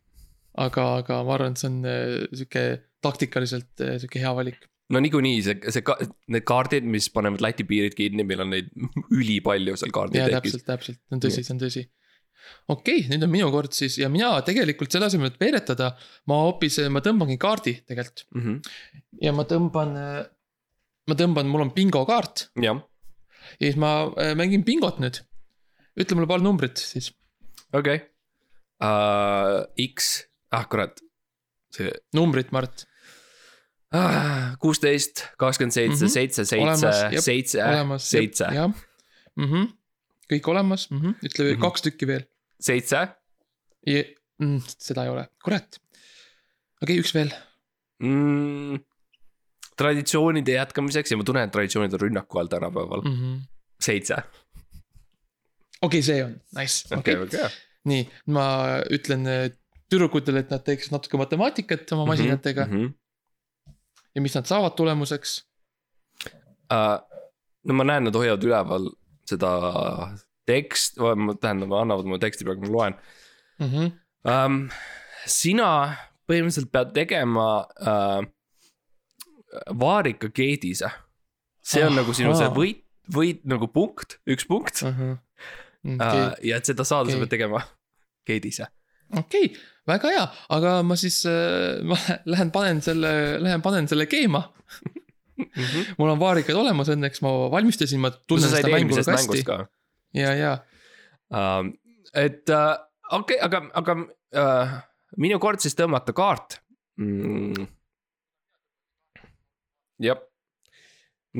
[0.66, 2.64] aga, aga ma arvan, et see on eh, sihuke
[3.04, 4.64] taktikaliselt sihuke hea valik.
[4.92, 5.96] No niikuinii see, see ka,,
[6.32, 8.70] need kaardid, mis panevad Läti piirid kinni, meil on neid
[9.14, 10.56] ülipalju seal jaa, kaarditekis.
[10.60, 11.84] täpselt, täpselt, see on tõsi, see on tõsi.
[12.68, 15.94] okei okay,, nüüd on minu kord siis ja mina tegelikult selle asemel, et veeretada,
[16.30, 18.72] ma hoopis, ma tõmbangi kaardi tegelikult Mm -hmm.
[19.24, 19.94] ja ma tõmban,
[21.08, 22.76] ma tõmban, mul on bingokaart ja
[23.58, 25.22] siis ma äh, mängin bingot nüüd.
[25.96, 27.12] ütle mulle paar numbrit siis.
[27.72, 28.08] okei okay.
[28.82, 29.64] uh,.
[29.94, 31.00] X, ah kurat,
[31.74, 32.86] see numbrit, Mart,
[34.60, 36.12] kuusteist, kakskümmend seitse, Mhm.
[36.12, 36.90] seitse, seitse
[37.22, 37.60] seitse,
[37.98, 38.68] seitse, jah
[39.36, 39.68] mm -hmm.,
[40.32, 41.14] kõik olemas mm, -hmm.
[41.22, 41.56] ütle mm Mhm.
[41.56, 41.60] -hmm.
[41.60, 42.24] kaks tükki veel.
[42.60, 43.08] seitse
[44.40, 45.76] Mm, seda ei ole, kurat.
[46.82, 47.30] okei okay,, üks veel.
[48.02, 48.80] mm,.
[49.76, 53.38] traditsioonide jätkamiseks ja ma tunnen, et traditsioonid on rünnaku all tänapäeval, mm -hmm.
[53.80, 54.14] seitse.
[55.82, 57.16] okei okay,, see on, nice, okei,
[57.84, 58.44] nii, ma
[58.90, 59.50] ütlen äh,
[59.90, 62.84] tüdrukutele, et nad teeksid natuke matemaatikat oma masinatega mm Mhm.
[62.84, 62.92] -hmm.
[64.14, 65.42] Ja mis nad saavad tulemuseks.
[66.72, 67.00] uh,.
[67.64, 68.90] no ma näen, nad hoiavad üleval
[69.28, 69.50] seda
[70.44, 70.98] tekst,
[71.40, 72.98] tähendab, annavad mulle teksti praegu, ma loen
[73.58, 73.90] Mm -hmm.
[74.26, 74.68] um,.
[75.26, 75.96] sina
[76.26, 78.24] põhimõtteliselt pead tegema uh,
[79.78, 80.90] vaarika keedise.
[81.62, 82.02] see on Ahhaa.
[82.02, 82.82] nagu sinu see võit,
[83.14, 85.14] võit nagu punkt, üks punkt uh,.
[85.84, 87.20] okei Uh, ja et seda saada, sa okei.
[87.20, 87.60] pead tegema
[88.24, 88.66] keedise.
[89.20, 89.52] okay,,
[89.86, 90.26] väga hea,
[90.56, 94.46] aga ma siis äh, ma lähen panen selle, lähen panen selle keema.
[95.38, 95.94] -hmm.
[95.98, 99.46] mul on vaarikad olemas õnneks, ma valmistasin, ma tunnen seda mängu eelmisest väga hästi mängust.
[99.48, 99.56] ka
[100.14, 100.52] ja, ja
[101.34, 101.70] uh,.
[102.14, 102.74] et uh,
[103.10, 104.76] okei okay,, aga, aga uh,
[105.20, 106.58] minu kord siis tõmmata kaart
[107.00, 107.66] mm..
[110.04, 110.22] jah,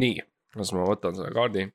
[0.01, 0.19] nii,
[0.59, 1.69] las ma võtan selle kaardi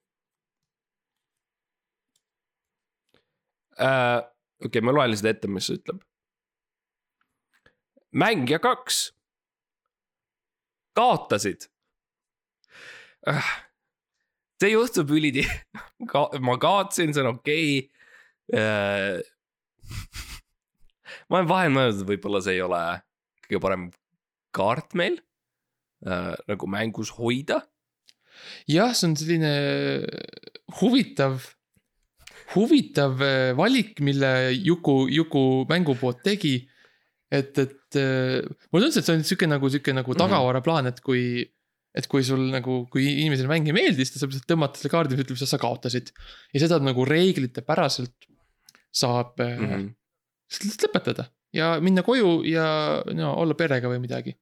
[3.79, 4.19] uh,.
[4.59, 6.03] Okei okay,, ma loen lihtsalt ette, mis see ütleb.
[8.11, 9.01] mängija kaks
[10.97, 11.67] kaotasid
[13.29, 13.51] uh,.
[14.59, 15.47] see juhtub üliti-,
[16.11, 17.69] ka ma kaotasin, see on okei
[18.49, 19.23] okay..
[21.29, 22.83] ma olen vahel mõelnud, et võib-olla see ei ole
[23.45, 23.89] kõige parem
[24.55, 25.19] kaart meil
[26.05, 27.61] uh, nagu mängus hoida.
[28.69, 29.53] jah, see on selline
[30.79, 31.45] huvitav,
[32.55, 36.57] huvitav äh, valik, mille Juku, Juku mängupood tegi.
[37.31, 38.41] et, et äh,
[38.71, 40.17] mulle tundus, et see on sihuke nagu sihuke nagu Mhm.
[40.17, 41.43] tagavaraplaan, et kui,
[41.93, 44.93] et kui sul nagu, kui inimesele mäng ei meeldi, siis ta saab lihtsalt tõmmata selle
[44.95, 46.09] kaardi, mis ütleb, sa kaotasid.
[46.53, 48.25] ja seda nagu reeglitepäraselt
[48.91, 49.67] saab mm.
[49.69, 49.85] -hmm.
[50.63, 54.33] lihtsalt lõpetada ja minna koju ja no olla perega või midagi.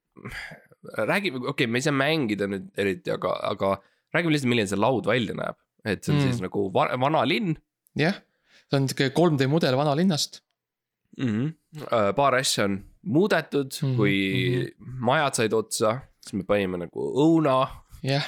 [0.98, 3.76] räägime, okei okay,, me ei saa mängida nüüd eriti, aga, aga
[4.16, 5.58] räägime lihtsalt, milline see laud välja näeb.
[5.86, 6.32] et see on Mm.
[6.32, 7.56] siis nagu va vana linn
[7.98, 8.20] jah,
[8.70, 10.42] see on sihuke 3D mudel vanalinnast
[11.18, 11.28] mm.
[11.28, 12.14] -hmm.
[12.16, 13.98] paar asja on muudetud mm, Mhm, -hmm.
[13.98, 14.16] kui
[14.58, 15.00] mm -hmm.
[15.10, 17.68] majad said otsa, siis me panime nagu õuna
[18.04, 18.26] jah,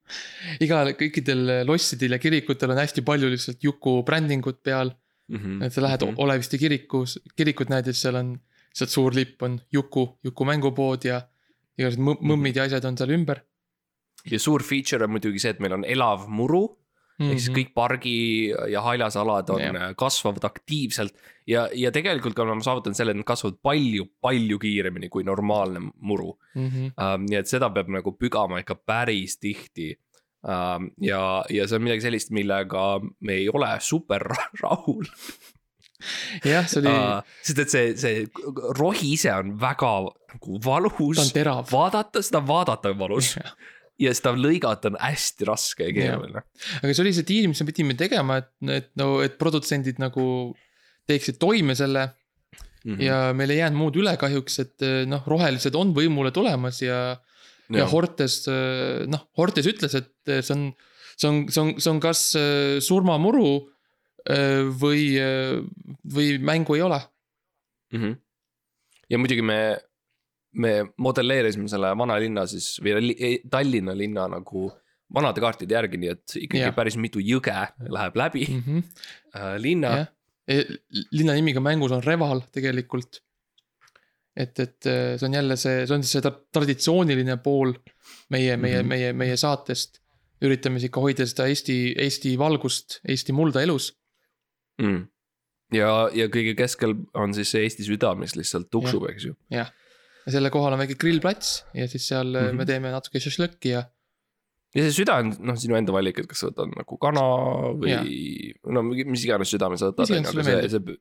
[0.64, 4.90] igal, kõikidel lossidel ja kirikutel on hästi palju lihtsalt Juku brändingut peal.
[5.28, 5.36] mm.
[5.38, 5.64] -hmm.
[5.64, 6.14] et sa lähed mm -hmm.
[6.18, 8.40] Oleviste kirikus, kirikut näed ja siis seal on,
[8.74, 11.22] sealt suur lipp on Juku, Juku mängupood ja
[11.78, 13.40] igasugused mõ- mõmmid ja asjad on seal ümber
[14.30, 16.79] ja suur feature on muidugi see, et meil on elav muru
[17.20, 17.26] mm.
[17.26, 17.30] -hmm.
[17.30, 17.42] ehk Mhm.
[17.44, 19.94] siis kõik pargi ja haljasalad on yeah.
[19.96, 21.14] kasvavad aktiivselt
[21.46, 26.68] ja, ja tegelikult oleme saavutanud selle, et nad kasvavad palju-palju kiiremini kui normaalne muru mm.
[26.68, 26.92] -hmm.
[26.96, 27.26] um,.
[27.30, 29.92] nii et seda peab nagu pügama ikka päris tihti
[30.42, 30.90] um,.
[31.00, 35.04] ja, ja see on midagi sellist, millega me ei ole super ra- rahul
[36.44, 38.26] jah, see oli uh,, sest et see, see
[38.78, 39.92] rohi ise on väga
[40.30, 41.34] nagu ta valus on.
[41.34, 41.66] terav.
[41.72, 43.34] vaadata, seda vaadata on valus
[44.00, 46.44] ja seda lõigata on hästi raske ja keeruline.
[46.80, 50.24] aga see oli see diil, mis me pidime tegema, et, et no, et produtsendid nagu
[51.10, 52.10] teeksid toime selle
[52.80, 53.00] Mhm.
[53.02, 57.18] ja meil ei jäänud muud üle kahjuks, et noh, rohelised on võimule tulemas ja
[57.70, 58.42] ja Hortes,
[59.10, 60.10] noh, Hortes ütles, et
[60.42, 60.64] see on,
[61.14, 63.52] see on, see on, see on kas äh, surmamuru
[64.26, 65.04] äh, või,
[66.16, 66.98] või mängu ei ole.
[67.92, 68.00] mm.
[68.00, 68.16] -hmm.
[69.10, 69.60] ja muidugi me,
[70.52, 74.70] me modelleerisime selle vanalinna siis või li, Tallinna linna nagu
[75.14, 76.70] vanade kaartide järgi, nii et ikkagi Jah.
[76.72, 76.76] ja.
[76.76, 77.54] päris mitu jõge
[77.88, 78.82] läheb läbi Mm -hmm.
[79.36, 80.06] äh, linna jah,
[81.12, 83.20] linna nimiga mängus on Reval tegelikult.
[84.36, 87.72] et, et äh, see on jälle see, see on siis see tra- traditsiooniline pool
[88.30, 88.88] meie, meie, Mhm.
[88.88, 90.00] meie, meie saatest.
[90.42, 93.90] üritame siis ikka hoida seda Eesti, Eesti valgust, Eesti mulda elus.
[94.82, 95.02] mm..
[95.72, 99.34] ja, ja kõige keskel on siis see Eesti süda, mis lihtsalt tuksub, eks ju.
[100.26, 102.50] Ja selle kohal on väike grillplats ja siis seal mm Mhm.
[102.50, 102.56] -hmm.
[102.60, 103.84] me teeme natuke šašlõkki ja
[104.74, 107.22] ja see süda on noh, sinu enda valik, et kas sa võtad nagu kana
[107.80, 108.04] või Jah.
[108.70, 110.96] no mis iganes südame sa võtad Mis, iganes aga see, see,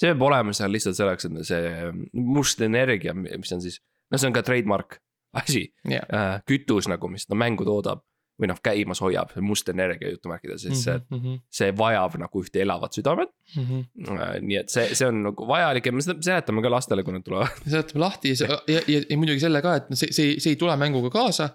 [0.00, 3.78] see peab olema seal lihtsalt selleks, et see must energia, mis on siis,
[4.10, 4.98] no see on ka trademark
[5.34, 8.02] asi ja äh, kütus nagu, mis seda mängu toodab
[8.40, 11.18] või noh, käimas hoiab, see must energia jutumärkides, siis see, mm.
[11.18, 11.40] -hmm.
[11.52, 14.40] see vajab nagu ühte elavat südamet Mm -hmm.
[14.40, 17.24] nii et see, see on nagu vajalik ja me seda seletame ka lastele, kui nad
[17.24, 17.58] tulevad.
[17.68, 20.76] seletame lahti ja, ja, ja, ja muidugi selle ka, et see, see, see ei tule
[20.76, 21.50] mänguga kaasa.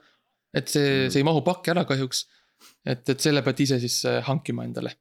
[0.53, 2.28] et see Mm., see ei mahu pakki ära kahjuks.
[2.86, 4.93] et, et selle pead ise siis äh, hankima endale.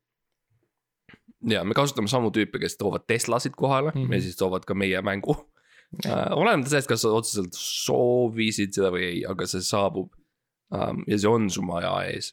[1.48, 4.06] ja me kasutame samu tüüpe, kes toovad Teslasid kohale mm.
[4.06, 4.14] -hmm.
[4.14, 5.36] ja siis toovad ka meie mängu
[6.06, 6.32] äh,.
[6.32, 10.14] olenemata sellest, kas sa otseselt soovisid seda või ei, aga see saabub
[10.70, 12.32] um, ja see on su maja ees.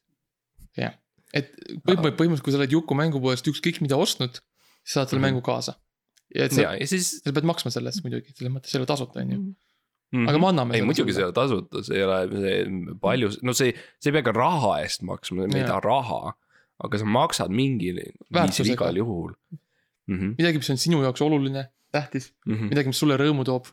[1.34, 1.50] et
[1.86, 4.38] põhimõtteliselt, põhimõtteliselt, kui sa oled Juku mängupoest ükskõik mida ostnud,
[4.84, 5.28] siis saad selle Mhm.
[5.32, 5.74] mängu kaasa.
[6.36, 8.78] ja et sa, ja, ja siis sa pead maksma selle eest muidugi, selles mõttes see
[8.80, 9.38] ei ole tasuta, on ju.
[9.40, 9.56] mm.
[10.14, 10.30] -hmm.
[10.30, 13.54] aga me anname ei, muidugi see ei ole tasuta, see ei ole, see palju, no
[13.54, 16.34] see, see ei pea ka raha eest maksma, me ei taha raha.
[16.84, 18.00] aga sa maksad mingil
[18.34, 19.32] viisil igal juhul
[20.08, 20.18] mm.
[20.18, 20.36] -hmm.
[20.38, 22.70] midagi, mis on sinu jaoks oluline, tähtis, Mm -hmm.
[22.70, 23.66] midagi, mis sulle rõõmu toob.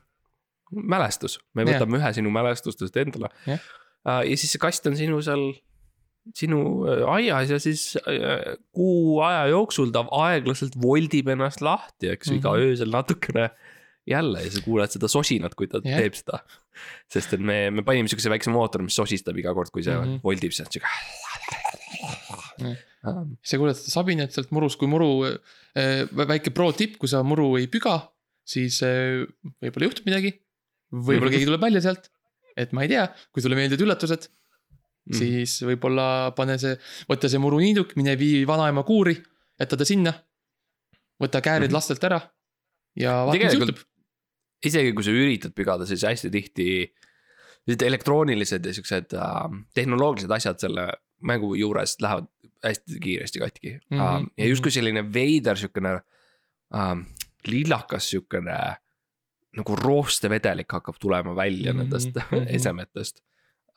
[0.72, 1.72] mälestus, me Jah.
[1.80, 3.60] võtame ühe sinu mälestustest endale Jah.
[4.06, 4.22] uh,.
[4.24, 5.44] ja siis see kast on sinu seal,
[6.36, 12.28] sinu äh, aias ja siis uh, kuu aja jooksul ta aeglaselt voldib ennast lahti, eks
[12.28, 12.40] ju mm -hmm.
[12.40, 12.60] iga Mhm.
[12.70, 13.50] öösel natukene.
[14.10, 16.00] jälle ja sa kuuled seda sosinat, kui ta Jah.
[16.00, 16.40] teeb seda.
[17.12, 20.04] sest et me, me panime siukse väikse mootori, mis sosistab iga kord, kui see mm.
[20.04, 20.20] -hmm.
[20.24, 20.80] voldib, siuke
[22.58, 22.76] Jah.
[23.06, 23.36] um,.
[23.42, 25.10] sa kuuled seda sabinat sealt murust, kui muru,
[26.16, 27.96] väike pro tipp, kui sa muru ei püga,
[28.44, 29.26] siis äh,
[29.62, 30.32] võib-olla juhtub midagi.
[30.90, 31.36] võib-olla Mhm.
[31.36, 32.10] keegi tuleb välja sealt,
[32.60, 34.26] et ma ei tea, kui sulle meeldivad üllatused,
[35.10, 35.18] mm.
[35.18, 36.06] siis võib-olla
[36.36, 36.76] pane see,
[37.10, 39.16] võta see muruniiduk, mine vii vanaema kuuri,
[39.60, 40.14] jäta ta sinna.
[41.20, 41.76] võta käärid mm -hmm.
[41.76, 42.20] lastelt ära
[42.96, 43.82] ja vaata, mis juhtub.
[44.64, 46.66] isegi kui sa üritad pügada, siis hästi tihti
[47.86, 50.88] elektroonilised ja siuksed äh, tehnoloogilised asjad selle
[51.20, 52.26] mängu juures lähevad
[52.64, 53.98] hästi kiiresti katki mm.
[53.98, 54.26] -hmm.
[54.36, 55.92] ja justkui selline veider siukene
[56.74, 56.96] äh,
[57.46, 58.56] lillakas siukene
[59.56, 61.82] nagu roostevedelik hakkab tulema välja mm -hmm.
[61.82, 62.46] nendest mm -hmm.
[62.56, 63.22] esemetest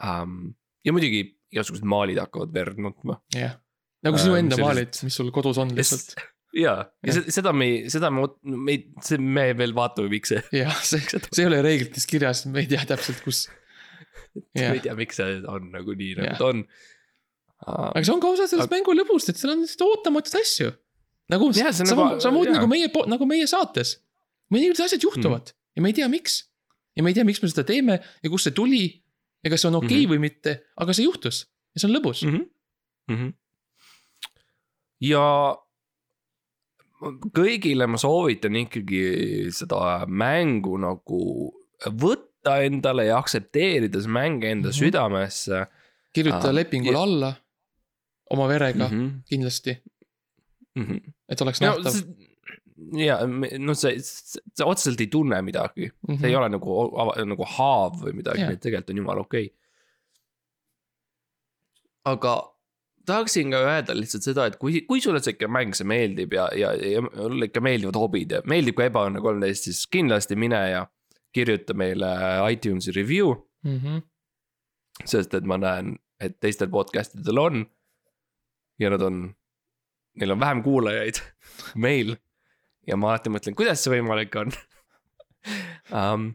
[0.04, 0.54] um,.
[0.86, 3.22] ja muidugi igasugused maalid hakkavad verd nutma.
[3.34, 3.58] jah yeah.,
[4.04, 6.16] nagu sinu enda um, maalid, mis sul kodus on lihtsalt
[6.66, 10.44] ja, ja seda me, seda me, me, see, me veel vaatame, miks see.
[10.62, 13.46] jah, see, see ei ole reeglites kirjas, me ei tea täpselt, kus.
[14.60, 16.64] me ei tea, miks see on nagu nii, nagu ta on.
[17.66, 18.78] aga see on ka osa sellest aga...
[18.78, 20.72] mängu lõbust, et seal on lihtsalt ootamatuid asju.
[21.34, 23.98] nagu sama, samamoodi nagu meie, nagu meie saates.
[24.54, 25.60] mõnikord asjad juhtuvad mm.
[25.76, 26.50] Ja me ei tea, miks.
[26.96, 28.86] ja me ei tea, miks me seda teeme ja kust see tuli
[29.44, 30.14] ja kas see on okei okay mm -hmm.
[30.14, 32.34] või mitte, aga see juhtus ja see on lõbus mm.
[32.34, 32.50] -hmm.
[33.12, 33.34] Mm -hmm.
[35.10, 35.26] ja
[37.36, 39.04] kõigile ma soovitan ikkagi
[39.52, 41.22] seda mängu nagu
[41.92, 44.80] võtta endale ja aktsepteerida see mäng enda mm -hmm.
[44.80, 45.66] südamesse.
[46.14, 47.04] kirjutada ah, lepingule ja...
[47.04, 47.34] alla
[48.30, 49.22] oma verega mm -hmm.
[49.30, 49.78] kindlasti
[50.76, 50.84] mm.
[50.84, 51.14] -hmm.
[51.30, 51.94] et oleks no, nähtav.
[52.98, 56.20] Ja noh, see, sa otseselt ei tunne midagi mm, -hmm.
[56.20, 56.42] see ei mhm.
[56.42, 56.72] ole nagu,
[57.34, 59.58] nagu haav või midagi, vaid tegelikult on jumala okei okay..
[62.14, 62.34] aga
[63.06, 66.74] tahaksin ka öelda lihtsalt seda, et kui, kui sulle sihuke mäng, see meeldib ja, ja,
[66.78, 70.86] ja mulle ikka meeldivad hobid ja meeldib ka Ebaõnne kolmteist, siis kindlasti mine ja
[71.34, 72.10] kirjuta meile
[72.54, 73.34] iTunesi review
[73.66, 73.78] mm.
[73.78, 74.02] -hmm.
[75.06, 77.66] sest et ma näen, et teistel podcast idel on.
[78.80, 79.36] ja nad on,
[80.20, 81.20] neil on vähem kuulajaid
[81.86, 82.16] meil.
[82.88, 84.54] Ja ma alati mõtlen, kuidas see võimalik on
[86.00, 86.32] um,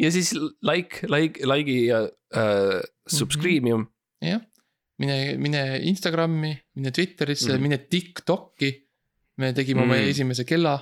[0.00, 0.32] ja siis
[0.66, 3.84] like, like, like'i ja uh, subscribe'i mm.
[3.84, 4.30] -hmm.
[4.32, 4.46] jah
[5.00, 8.70] mine, mine Instagrami, mine Twitterisse mm., mine TikTok'i.
[9.40, 9.86] me tegime mm.
[9.88, 10.74] oma esimese kella,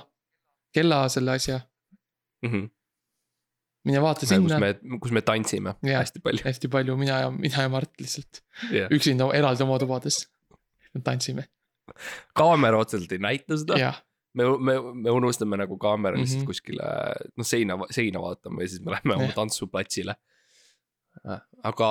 [0.75, 1.59] kella selle asja
[2.43, 2.49] mm.
[2.49, 2.65] -hmm.
[3.87, 4.73] mine vaata sinna.
[4.99, 6.43] kus me tantsime ja, hästi palju.
[6.45, 8.91] hästi palju, mina ja, mina ja Mart lihtsalt yeah.
[8.91, 10.27] üksinda eraldi oma tubades
[11.03, 11.47] tantsime.
[12.35, 13.79] kaamera otseselt ei näita seda.
[14.39, 16.27] Me, me, me unustame nagu kaamera mm -hmm.
[16.27, 16.89] lihtsalt kuskile,
[17.37, 20.15] noh seina, seina vaatama ja siis me läheme oma tantsuplatsile.
[21.63, 21.89] aga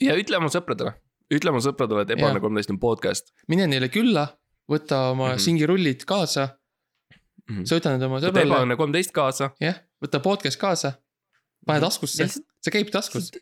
[0.00, 0.94] ja ütle oma sõpradele,
[1.34, 3.32] ütle oma sõpradele, et Ebaõnne kolmteist on podcast.
[3.48, 4.26] mine neile külla,
[4.70, 5.44] võta oma mm -hmm.
[5.46, 7.56] singirullid kaasa mm.
[7.56, 7.64] -hmm.
[7.68, 8.44] sööda need oma sõbrale.
[8.44, 9.50] võta Ebaõnne kolmteist kaasa.
[9.60, 10.92] jah, võta podcast kaasa,
[11.66, 11.86] pane mhm.
[11.86, 13.32] taskusse, see käib taskus.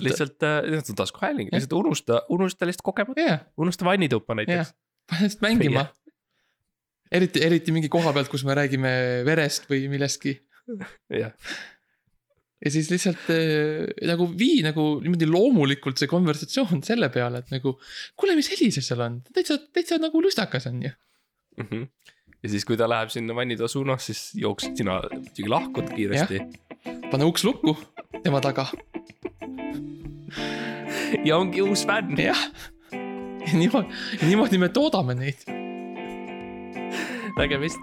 [0.00, 4.74] lihtsalt äh,, lihtsalt taskuhääling, lihtsalt unusta, unusta lihtsalt kogemata yeah., unusta vannituppa näiteks.
[5.06, 5.86] pane lihtsalt mängima
[7.10, 8.92] eriti, eriti mingi koha pealt, kus me räägime
[9.28, 10.38] verest või millestki.
[11.08, 11.34] jah
[12.64, 17.76] ja siis lihtsalt äh, nagu vii nagu niimoodi loomulikult see konversatsioon selle peale, et nagu.
[18.18, 21.66] kuule, mis heli see seal on, täitsa, täitsa nagu lustakas on ju mm.
[21.66, 21.86] -hmm.
[22.42, 26.40] ja siis, kui ta läheb sinna vannitoa suunas, siis jooksed sina muidugi lahkud kiiresti.
[27.10, 27.76] pane uks lukku
[28.22, 28.66] tema taga.
[31.24, 32.18] ja ongi uus fänn.
[32.18, 32.42] jah,
[33.52, 33.88] niimoodi,
[34.26, 35.67] niimoodi me toodame neid.
[37.36, 37.78] Danke, Mist.